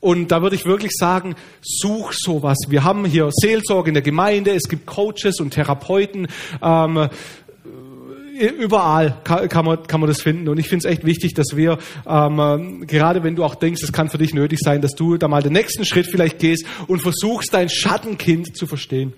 und 0.07 0.29
da 0.29 0.41
würde 0.41 0.55
ich 0.55 0.67
wirklich 0.67 0.93
sagen, 0.93 1.35
such 1.61 2.13
sowas. 2.13 2.59
Wir 2.69 2.85
haben 2.85 3.05
hier 3.07 3.29
Seelsorge 3.33 3.91
in 3.91 3.95
der 3.95 4.05
Gemeinde, 4.05 4.53
es 4.53 4.69
gibt 4.69 4.87
Coaches 4.87 5.41
und 5.41 5.51
Therapeuten. 5.51 6.29
Ähm, 6.63 7.09
überall 8.39 9.21
kann, 9.25 9.65
man, 9.65 9.83
kann 9.83 10.01
man 10.01 10.09
das 10.09 10.23
finden. 10.23 10.49
Und 10.49 10.61
ich 10.61 10.69
finde 10.69 10.87
es 10.87 10.93
echt 10.93 11.05
wichtig, 11.05 11.35
dass 11.35 11.57
wir, 11.57 11.79
ähm, 12.07 12.87
gerade 12.87 13.25
wenn 13.25 13.35
du 13.35 13.43
auch 13.43 13.57
denkst, 13.57 13.83
es 13.83 13.93
kann 13.93 14.09
für 14.09 14.19
dich 14.19 14.33
nötig 14.33 14.61
sein, 14.63 14.81
dass 14.81 14.93
du 14.93 15.17
da 15.17 15.27
mal 15.27 15.43
den 15.43 15.55
nächsten 15.55 15.85
Schritt 15.85 16.07
vielleicht 16.07 16.39
gehst 16.39 16.65
und 16.87 17.03
versuchst, 17.03 17.53
dein 17.53 17.69
Schattenkind 17.69 18.57
zu 18.57 18.69
verstehen. 18.69 19.13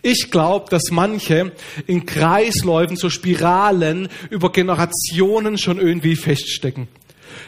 Ich 0.00 0.30
glaube, 0.30 0.70
dass 0.70 0.84
manche 0.90 1.52
in 1.86 2.06
Kreisläufen, 2.06 2.96
so 2.96 3.10
Spiralen 3.10 4.08
über 4.30 4.50
Generationen 4.50 5.58
schon 5.58 5.78
irgendwie 5.78 6.16
feststecken. 6.16 6.88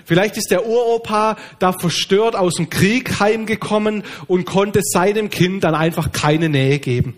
Vielleicht 0.04 0.36
ist 0.36 0.50
der 0.50 0.66
Uropa 0.66 1.36
da 1.58 1.72
verstört 1.72 2.36
aus 2.36 2.54
dem 2.54 2.70
Krieg 2.70 3.20
heimgekommen 3.20 4.02
und 4.26 4.46
konnte 4.46 4.80
seinem 4.82 5.30
Kind 5.30 5.64
dann 5.64 5.74
einfach 5.74 6.12
keine 6.12 6.48
Nähe 6.48 6.78
geben. 6.78 7.14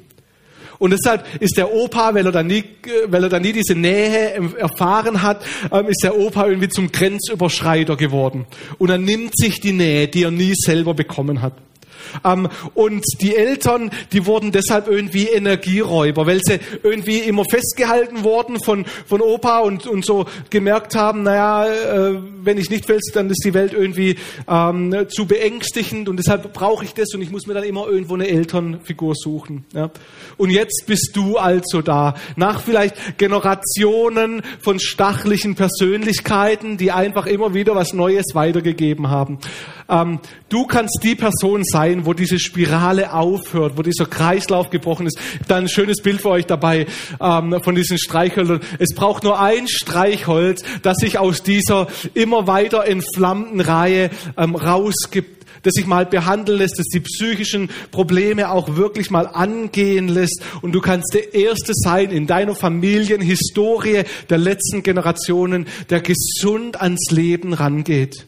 Und 0.79 0.91
deshalb 0.91 1.25
ist 1.41 1.57
der 1.57 1.73
Opa, 1.73 2.15
weil 2.15 2.27
er 2.27 2.33
da 2.33 2.43
nie, 2.43 2.65
weil 3.07 3.23
er 3.23 3.29
da 3.29 3.39
nie 3.39 3.53
diese 3.53 3.75
Nähe 3.75 4.35
erfahren 4.59 5.23
hat, 5.23 5.45
ähm, 5.73 5.87
ist 5.87 6.03
der 6.03 6.19
Opa 6.19 6.47
irgendwie 6.47 6.69
zum 6.69 6.91
Grenzüberschreiter 6.91 7.97
geworden. 7.97 8.47
Und 8.79 8.91
er 8.91 8.99
nimmt 8.99 9.37
sich 9.37 9.61
die 9.61 9.73
Nähe, 9.73 10.09
die 10.09 10.25
er 10.25 10.31
nie 10.31 10.55
selber 10.55 10.95
bekommen 10.95 11.43
hat. 11.43 11.55
Ähm, 12.25 12.49
und 12.75 13.05
die 13.21 13.37
Eltern, 13.37 13.91
die 14.13 14.27
wurden 14.27 14.53
deshalb 14.53 14.89
irgendwie 14.89 15.29
Energieräuber, 15.29 16.27
weil 16.27 16.41
sie 16.43 16.59
irgendwie 16.83 17.19
immer 17.19 17.45
festgehalten 17.45 18.25
wurden 18.25 18.63
von, 18.63 18.85
von 19.07 19.21
Opa 19.21 19.61
und, 19.61 19.87
und 19.87 20.05
so 20.05 20.27
gemerkt 20.51 20.95
haben, 20.95 21.23
naja, 21.23 21.67
äh, 21.67 22.19
wenn 22.43 22.59
ich 22.59 22.71
nicht 22.71 22.89
will, 22.89 23.01
dann 23.15 23.31
ist 23.31 23.43
die 23.45 23.55
Welt 23.55 23.73
irgendwie 23.73 24.17
ähm, 24.49 25.07
zu 25.09 25.27
beängstigend 25.27 26.09
und 26.09 26.17
deshalb 26.17 26.53
brauche 26.53 26.85
ich 26.85 26.95
das 26.95 27.15
und 27.15 27.23
ich 27.23 27.31
muss 27.31 27.47
mir 27.47 27.55
dann 27.55 27.65
immer 27.65 27.87
irgendwo 27.87 28.15
eine 28.15 28.29
Elternfigur 28.29 29.15
suchen. 29.15 29.65
Ja. 29.73 29.91
Und 30.37 30.51
jetzt 30.51 30.85
bist 30.87 31.11
du 31.15 31.37
also 31.37 31.83
da, 31.83 32.15
nach 32.37 32.61
vielleicht 32.61 33.19
Generationen 33.19 34.43
von 34.61 34.79
stachlichen 34.79 35.55
Persönlichkeiten, 35.55 36.77
die 36.77 36.93
einfach 36.93 37.27
immer 37.27 37.55
wieder 37.55 37.75
was 37.75 37.93
Neues 37.93 38.35
weitergegeben 38.35 39.09
haben. 39.11 39.39
Ähm, 39.89 40.21
du 40.49 40.67
kannst 40.67 41.01
die 41.03 41.15
Person 41.15 41.63
sein, 41.65 41.84
wo 42.05 42.13
diese 42.13 42.39
Spirale 42.39 43.13
aufhört, 43.13 43.77
wo 43.77 43.83
dieser 43.83 44.07
Kreislauf 44.07 44.71
gebrochen 44.71 45.07
ist. 45.07 45.19
Da 45.49 45.57
ein 45.57 45.69
schönes 45.69 46.03
Bild 46.03 46.21
für 46.21 46.31
euch 46.31 46.47
dabei 46.47 46.87
ähm, 47.21 47.61
von 47.63 47.75
diesen 47.75 47.99
Streichhölzern. 47.99 48.61
Es 48.79 48.95
braucht 48.95 49.25
nur 49.25 49.41
ein 49.41 49.69
Streichholz, 49.69 50.63
das 50.83 50.97
sich 50.99 51.19
aus 51.19 51.43
dieser 51.43 51.89
immer 52.15 52.47
weiter 52.47 52.87
entflammten 52.87 53.61
Reihe 53.61 54.11
ähm, 54.37 54.57
rausgibt 54.57 55.45
das 55.65 55.73
sich 55.73 55.87
mal 55.87 56.07
behandeln 56.07 56.59
lässt, 56.59 56.79
das 56.79 56.87
die 56.89 57.01
psychischen 57.01 57.71
Probleme 57.91 58.51
auch 58.51 58.77
wirklich 58.77 59.11
mal 59.11 59.27
angehen 59.27 60.09
lässt. 60.09 60.43
Und 60.61 60.73
du 60.73 60.81
kannst 60.81 61.15
der 61.15 61.35
Erste 61.35 61.73
sein 61.75 62.11
in 62.11 62.27
deiner 62.27 62.55
Familienhistorie 62.55 64.03
der 64.29 64.39
letzten 64.39 64.83
Generationen, 64.83 65.67
der 65.89 66.03
gesund 66.03 66.81
ans 66.81 67.11
Leben 67.11 67.55
rangeht. 67.55 68.27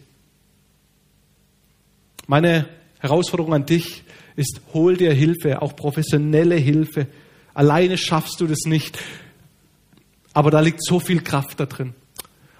Meine 2.26 2.66
Herausforderung 2.98 3.54
an 3.54 3.66
dich 3.66 4.04
ist, 4.36 4.60
hol 4.72 4.96
dir 4.96 5.12
Hilfe, 5.12 5.62
auch 5.62 5.76
professionelle 5.76 6.56
Hilfe. 6.56 7.06
Alleine 7.54 7.96
schaffst 7.98 8.40
du 8.40 8.46
das 8.46 8.60
nicht. 8.66 8.98
Aber 10.32 10.50
da 10.50 10.60
liegt 10.60 10.84
so 10.84 11.00
viel 11.00 11.22
Kraft 11.22 11.58
da 11.60 11.66
drin. 11.66 11.94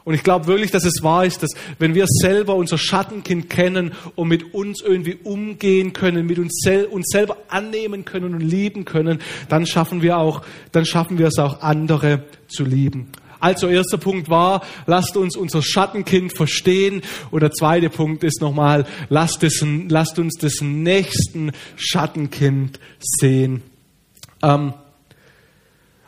Und 0.07 0.15
ich 0.15 0.23
glaube 0.23 0.47
wirklich, 0.47 0.71
dass 0.71 0.85
es 0.85 1.03
wahr 1.03 1.27
ist, 1.27 1.43
dass 1.43 1.51
wenn 1.81 1.97
wir 1.97 2.07
selber 2.07 2.55
unser 2.55 2.79
Schattenkind 2.79 3.51
kennen 3.51 3.93
und 4.15 4.29
mit 4.29 4.55
uns 4.55 4.81
irgendwie 4.81 5.17
umgehen 5.25 5.93
können, 5.93 6.27
mit 6.27 6.39
uns, 6.39 6.61
sel 6.63 6.85
uns 6.85 7.09
selber 7.11 7.37
annehmen 7.49 8.05
können 8.05 8.35
und 8.35 8.41
lieben 8.41 8.85
können, 8.85 9.19
dann 9.49 9.67
schaffen 9.67 10.03
wir 10.03 10.19
auch, 10.19 10.43
dann 10.71 10.87
schaffen 10.87 11.19
wir 11.19 11.27
es 11.27 11.41
auch 11.41 11.61
andere 11.61 12.23
zu 12.47 12.65
lieben. 12.65 13.09
Also 13.47 13.69
erster 13.69 13.97
Punkt 13.97 14.29
war, 14.29 14.61
lasst 14.87 15.17
uns 15.17 15.37
unser 15.37 15.63
Schattenkind 15.63 16.37
verstehen. 16.37 17.03
Und 17.31 17.45
der 17.45 17.53
zweite 17.53 17.91
Punkt 17.91 18.25
ist 18.25 18.41
nochmal, 18.41 18.87
lasst, 19.09 19.47
lasst 19.89 20.19
uns 20.19 20.35
des 20.35 20.63
nächsten 20.63 21.53
Schattenkind 21.77 22.81
sehen. 22.99 23.63
Ähm, 24.43 24.75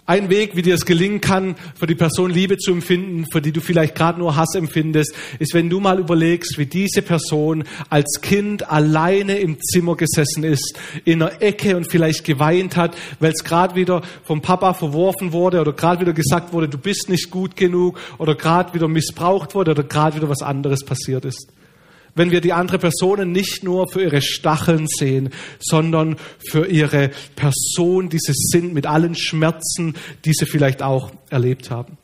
Ein 0.09 0.31
Weg, 0.31 0.57
wie 0.57 0.63
dir 0.63 0.75
es 0.75 0.87
gelingen 0.87 1.21
kann, 1.21 1.55
für 1.79 1.87
die 1.87 1.95
Person 1.95 2.31
Liebe 2.31 2.57
zu 2.57 2.73
empfinden, 2.73 3.27
für 3.31 3.43
die 3.43 3.53
du 3.53 3.61
vielleicht 3.61 3.95
gerade 3.95 4.19
nur 4.19 4.37
Hass 4.37 4.55
empfindest, 4.55 5.13
ist, 5.39 5.53
wenn 5.53 5.69
du 5.69 5.81
mal 5.81 5.99
überlegst, 5.99 6.57
wie 6.57 6.65
diese 6.65 7.03
Person 7.03 7.65
als 7.91 8.23
Kind 8.23 8.71
alleine 8.71 9.37
im 9.39 9.61
Zimmer 9.61 9.97
gesessen 9.97 10.45
ist, 10.45 10.79
in 11.05 11.23
einer 11.23 11.43
Ecke 11.43 11.77
und 11.77 11.91
vielleicht 11.91 12.25
geweint 12.25 12.75
hat, 12.75 12.97
weil 13.21 13.33
es 13.33 13.45
gerade 13.45 13.75
wieder 13.75 14.01
vom 14.25 14.41
Papa 14.41 14.73
verworfen 14.73 15.33
wurde 15.35 15.61
oder 15.61 15.75
gerade 15.75 16.01
wieder 16.01 16.15
gesagt 16.15 16.55
wurde, 16.55 16.71
du 16.71 16.79
bist 16.79 17.11
nicht 17.11 17.31
gut 17.31 17.55
genug 17.55 18.01
oder 18.17 18.35
gerade 18.35 18.73
wieder 18.73 18.89
missbraucht 18.89 19.55
wurde 19.55 19.73
oder 19.73 19.83
gerade 19.83 20.17
wieder 20.17 20.31
was 20.31 20.41
anderes 20.41 20.87
passiert 20.87 21.27
ist 21.27 21.58
wenn 22.19 22.31
wir 22.31 22.41
die 22.41 22.53
andere 22.53 22.79
Personen 22.79 23.33
nicht 23.33 23.65
nur 23.65 23.89
für 23.91 24.03
ihre 24.03 24.21
Stacheln 24.21 24.87
sehen, 24.89 25.31
sondern 25.59 26.17
für 26.51 26.67
ihre 26.67 27.11
Person, 27.37 28.09
die 28.09 28.19
sie 28.19 28.35
sind, 28.35 28.75
mit 28.75 28.87
allen 28.87 29.15
Schmerzen, 29.15 29.95
die 30.25 30.33
sie 30.33 30.47
vielleicht 30.47 30.83
auch 30.83 31.13
erlebt 31.31 31.71
haben. 31.71 31.97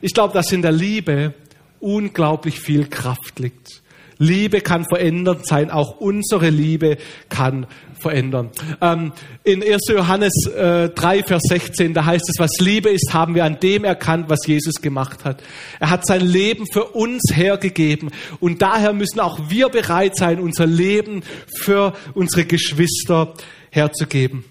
Ich 0.00 0.14
glaube, 0.14 0.34
dass 0.34 0.52
in 0.52 0.62
der 0.62 0.72
Liebe 0.72 1.34
unglaublich 1.80 2.60
viel 2.60 2.86
Kraft 2.86 3.38
liegt. 3.38 3.82
Liebe 4.18 4.60
kann 4.60 4.84
verändert 4.84 5.46
sein, 5.46 5.70
auch 5.70 6.00
unsere 6.00 6.50
Liebe 6.50 6.98
kann 7.28 7.66
verändern. 8.00 8.50
Ähm, 8.80 9.12
in 9.44 9.62
1. 9.62 9.80
Johannes 9.88 10.32
äh, 10.46 10.88
3, 10.90 11.22
Vers 11.22 11.42
16, 11.48 11.94
da 11.94 12.04
heißt 12.04 12.28
es, 12.28 12.38
was 12.38 12.58
Liebe 12.58 12.90
ist, 12.90 13.12
haben 13.12 13.34
wir 13.34 13.44
an 13.44 13.60
dem 13.60 13.84
erkannt, 13.84 14.28
was 14.28 14.46
Jesus 14.46 14.82
gemacht 14.82 15.24
hat. 15.24 15.42
Er 15.80 15.90
hat 15.90 16.06
sein 16.06 16.20
Leben 16.20 16.66
für 16.72 16.84
uns 16.84 17.22
hergegeben 17.32 18.10
und 18.40 18.62
daher 18.62 18.92
müssen 18.92 19.20
auch 19.20 19.50
wir 19.50 19.68
bereit 19.68 20.16
sein, 20.16 20.40
unser 20.40 20.66
Leben 20.66 21.22
für 21.56 21.94
unsere 22.14 22.44
Geschwister 22.44 23.34
herzugeben. 23.70 24.44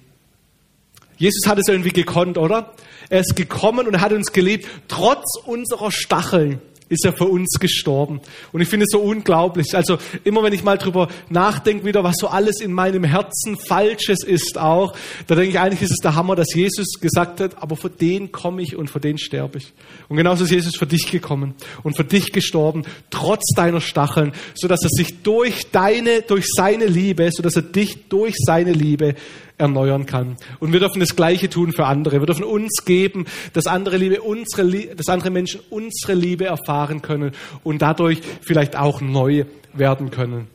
Jesus 1.17 1.47
hat 1.47 1.57
es 1.57 1.67
irgendwie 1.67 1.93
gekonnt, 1.93 2.37
oder? 2.37 2.73
Er 3.09 3.21
ist 3.21 3.35
gekommen 3.35 3.87
und 3.87 3.99
hat 4.01 4.11
uns 4.11 4.31
geliebt, 4.31 4.67
trotz 4.87 5.37
unserer 5.45 5.91
Stacheln 5.91 6.61
ist 6.89 7.05
er 7.05 7.13
für 7.13 7.25
uns 7.25 7.57
gestorben. 7.59 8.21
Und 8.51 8.61
ich 8.61 8.67
finde 8.67 8.85
es 8.85 8.91
so 8.91 8.99
unglaublich. 8.99 9.75
Also 9.75 9.97
immer 10.23 10.43
wenn 10.43 10.53
ich 10.53 10.63
mal 10.63 10.77
drüber 10.77 11.09
nachdenke 11.29 11.85
wieder, 11.85 12.03
was 12.03 12.15
so 12.17 12.27
alles 12.27 12.61
in 12.61 12.71
meinem 12.71 13.03
Herzen 13.03 13.57
Falsches 13.57 14.23
ist 14.23 14.57
auch, 14.57 14.95
da 15.27 15.35
denke 15.35 15.51
ich 15.51 15.59
eigentlich 15.59 15.81
ist 15.81 15.91
es 15.91 15.97
der 15.97 16.15
Hammer, 16.15 16.35
dass 16.35 16.53
Jesus 16.53 16.99
gesagt 16.99 17.39
hat, 17.39 17.61
aber 17.61 17.75
für 17.75 17.89
den 17.89 18.31
komme 18.31 18.61
ich 18.61 18.75
und 18.75 18.89
für 18.89 18.99
den 18.99 19.17
sterbe 19.17 19.57
ich. 19.57 19.73
Und 20.07 20.17
genauso 20.17 20.43
ist 20.43 20.51
Jesus 20.51 20.75
für 20.75 20.87
dich 20.87 21.11
gekommen 21.11 21.55
und 21.83 21.95
für 21.95 22.03
dich 22.03 22.31
gestorben, 22.31 22.83
trotz 23.09 23.53
deiner 23.55 23.81
Stacheln, 23.81 24.33
so 24.55 24.67
dass 24.67 24.83
er 24.83 24.89
sich 24.89 25.21
durch 25.23 25.71
deine, 25.71 26.21
durch 26.21 26.45
seine 26.47 26.85
Liebe, 26.85 27.29
so 27.31 27.43
dass 27.43 27.55
er 27.55 27.61
dich 27.63 28.07
durch 28.09 28.35
seine 28.37 28.71
Liebe 28.71 29.15
erneuern 29.57 30.05
kann. 30.05 30.37
Und 30.59 30.73
wir 30.73 30.79
dürfen 30.79 30.99
das 30.99 31.15
Gleiche 31.15 31.49
tun 31.49 31.73
für 31.73 31.85
andere. 31.85 32.19
Wir 32.19 32.25
dürfen 32.25 32.43
uns 32.43 32.83
geben, 32.85 33.25
dass 33.53 33.65
andere 33.65 33.97
Liebe, 33.97 34.21
unsere, 34.21 34.95
dass 34.95 35.07
andere 35.07 35.31
Menschen 35.31 35.61
unsere 35.69 36.13
Liebe 36.13 36.45
erfahren 36.45 37.01
können 37.01 37.31
und 37.63 37.81
dadurch 37.81 38.19
vielleicht 38.41 38.75
auch 38.75 39.01
neu 39.01 39.45
werden 39.73 40.11
können. 40.11 40.47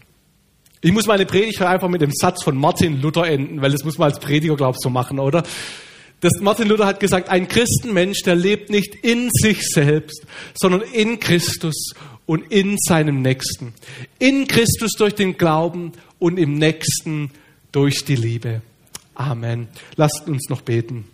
Ich 0.80 0.92
muss 0.92 1.06
meine 1.06 1.26
Predigt 1.26 1.62
einfach 1.62 1.88
mit 1.88 2.00
dem 2.00 2.10
Satz 2.12 2.42
von 2.42 2.56
Martin 2.56 3.00
Luther 3.00 3.26
enden, 3.28 3.62
weil 3.62 3.70
das 3.70 3.84
muss 3.84 3.98
man 3.98 4.10
als 4.10 4.18
Prediger, 4.18 4.56
glaube 4.56 4.76
ich, 4.76 4.82
so 4.82 4.90
machen, 4.90 5.20
oder? 5.20 5.44
Das 6.20 6.32
Martin 6.40 6.68
Luther 6.68 6.86
hat 6.86 7.00
gesagt, 7.00 7.28
ein 7.28 7.48
Christenmensch, 7.48 8.22
der 8.22 8.36
lebt 8.36 8.70
nicht 8.70 8.94
in 8.94 9.30
sich 9.32 9.62
selbst, 9.62 10.24
sondern 10.54 10.82
in 10.92 11.18
Christus 11.18 11.94
und 12.26 12.50
in 12.50 12.78
seinem 12.78 13.22
Nächsten. 13.22 13.74
In 14.18 14.46
Christus 14.46 14.92
durch 14.92 15.14
den 15.14 15.36
Glauben 15.36 15.92
und 16.18 16.38
im 16.38 16.54
Nächsten 16.54 17.30
durch 17.72 18.04
die 18.04 18.16
Liebe. 18.16 18.62
Amen. 19.22 19.68
Lasst 19.94 20.26
uns 20.26 20.48
noch 20.48 20.62
beten. 20.62 21.04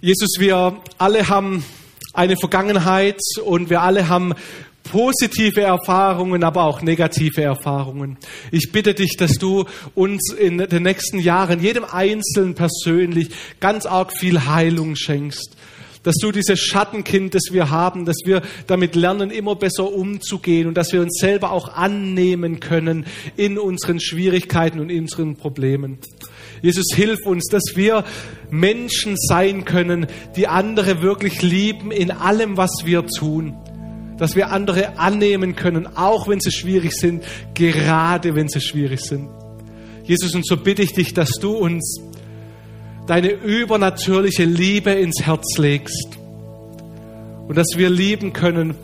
Jesus, 0.00 0.36
wir 0.38 0.80
alle 0.96 1.28
haben 1.28 1.62
eine 2.14 2.36
Vergangenheit 2.38 3.20
und 3.44 3.68
wir 3.68 3.82
alle 3.82 4.08
haben 4.08 4.32
positive 4.82 5.60
Erfahrungen, 5.60 6.42
aber 6.42 6.64
auch 6.64 6.80
negative 6.80 7.42
Erfahrungen. 7.42 8.16
Ich 8.50 8.72
bitte 8.72 8.94
dich, 8.94 9.18
dass 9.18 9.34
du 9.34 9.66
uns 9.94 10.32
in 10.32 10.56
den 10.56 10.84
nächsten 10.84 11.18
Jahren, 11.18 11.60
jedem 11.60 11.84
Einzelnen 11.84 12.54
persönlich, 12.54 13.28
ganz 13.60 13.84
arg 13.84 14.16
viel 14.16 14.46
Heilung 14.46 14.96
schenkst 14.96 15.54
dass 16.02 16.16
du 16.16 16.32
dieses 16.32 16.58
Schattenkind, 16.58 17.34
das 17.34 17.52
wir 17.52 17.70
haben, 17.70 18.04
dass 18.04 18.16
wir 18.24 18.42
damit 18.66 18.94
lernen, 18.94 19.30
immer 19.30 19.54
besser 19.54 19.92
umzugehen 19.92 20.66
und 20.66 20.74
dass 20.74 20.92
wir 20.92 21.02
uns 21.02 21.18
selber 21.18 21.52
auch 21.52 21.74
annehmen 21.74 22.60
können 22.60 23.06
in 23.36 23.58
unseren 23.58 24.00
Schwierigkeiten 24.00 24.80
und 24.80 24.90
in 24.90 25.02
unseren 25.02 25.36
Problemen. 25.36 25.98
Jesus, 26.62 26.86
hilf 26.94 27.26
uns, 27.26 27.46
dass 27.46 27.74
wir 27.74 28.04
Menschen 28.50 29.16
sein 29.16 29.64
können, 29.64 30.06
die 30.36 30.46
andere 30.46 31.02
wirklich 31.02 31.42
lieben 31.42 31.90
in 31.90 32.10
allem, 32.10 32.56
was 32.56 32.82
wir 32.84 33.06
tun. 33.06 33.56
Dass 34.18 34.36
wir 34.36 34.50
andere 34.50 34.98
annehmen 34.98 35.56
können, 35.56 35.86
auch 35.86 36.28
wenn 36.28 36.40
sie 36.40 36.52
schwierig 36.52 36.92
sind, 36.92 37.24
gerade 37.54 38.34
wenn 38.34 38.48
sie 38.48 38.60
schwierig 38.60 39.00
sind. 39.00 39.30
Jesus, 40.04 40.34
und 40.34 40.46
so 40.46 40.56
bitte 40.56 40.82
ich 40.82 40.92
dich, 40.92 41.14
dass 41.14 41.30
du 41.40 41.52
uns 41.52 42.00
deine 43.10 43.30
übernatürliche 43.30 44.44
Liebe 44.44 44.92
ins 44.92 45.20
Herz 45.20 45.58
legst 45.58 46.16
und 47.48 47.56
dass 47.58 47.66
wir 47.74 47.90
lieben 47.90 48.32
können, 48.32 48.76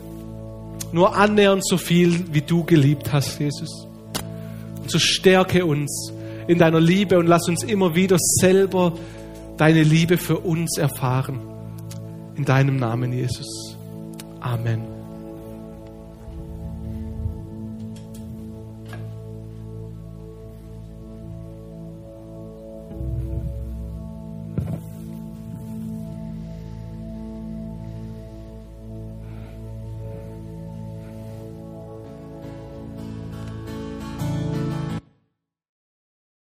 nur 0.91 1.15
annähernd 1.15 1.65
so 1.65 1.77
viel, 1.77 2.25
wie 2.33 2.41
du 2.41 2.65
geliebt 2.65 3.13
hast, 3.13 3.39
Jesus. 3.39 3.87
Und 4.81 4.91
so 4.91 4.99
stärke 4.99 5.65
uns 5.65 6.11
in 6.45 6.57
deiner 6.57 6.81
Liebe 6.81 7.17
und 7.17 7.27
lass 7.27 7.47
uns 7.47 7.63
immer 7.63 7.95
wieder 7.95 8.17
selber 8.19 8.97
deine 9.55 9.83
Liebe 9.83 10.17
für 10.17 10.39
uns 10.39 10.77
erfahren. 10.77 11.39
In 12.35 12.43
deinem 12.43 12.75
Namen, 12.75 13.13
Jesus. 13.13 13.77
Amen. 14.41 14.96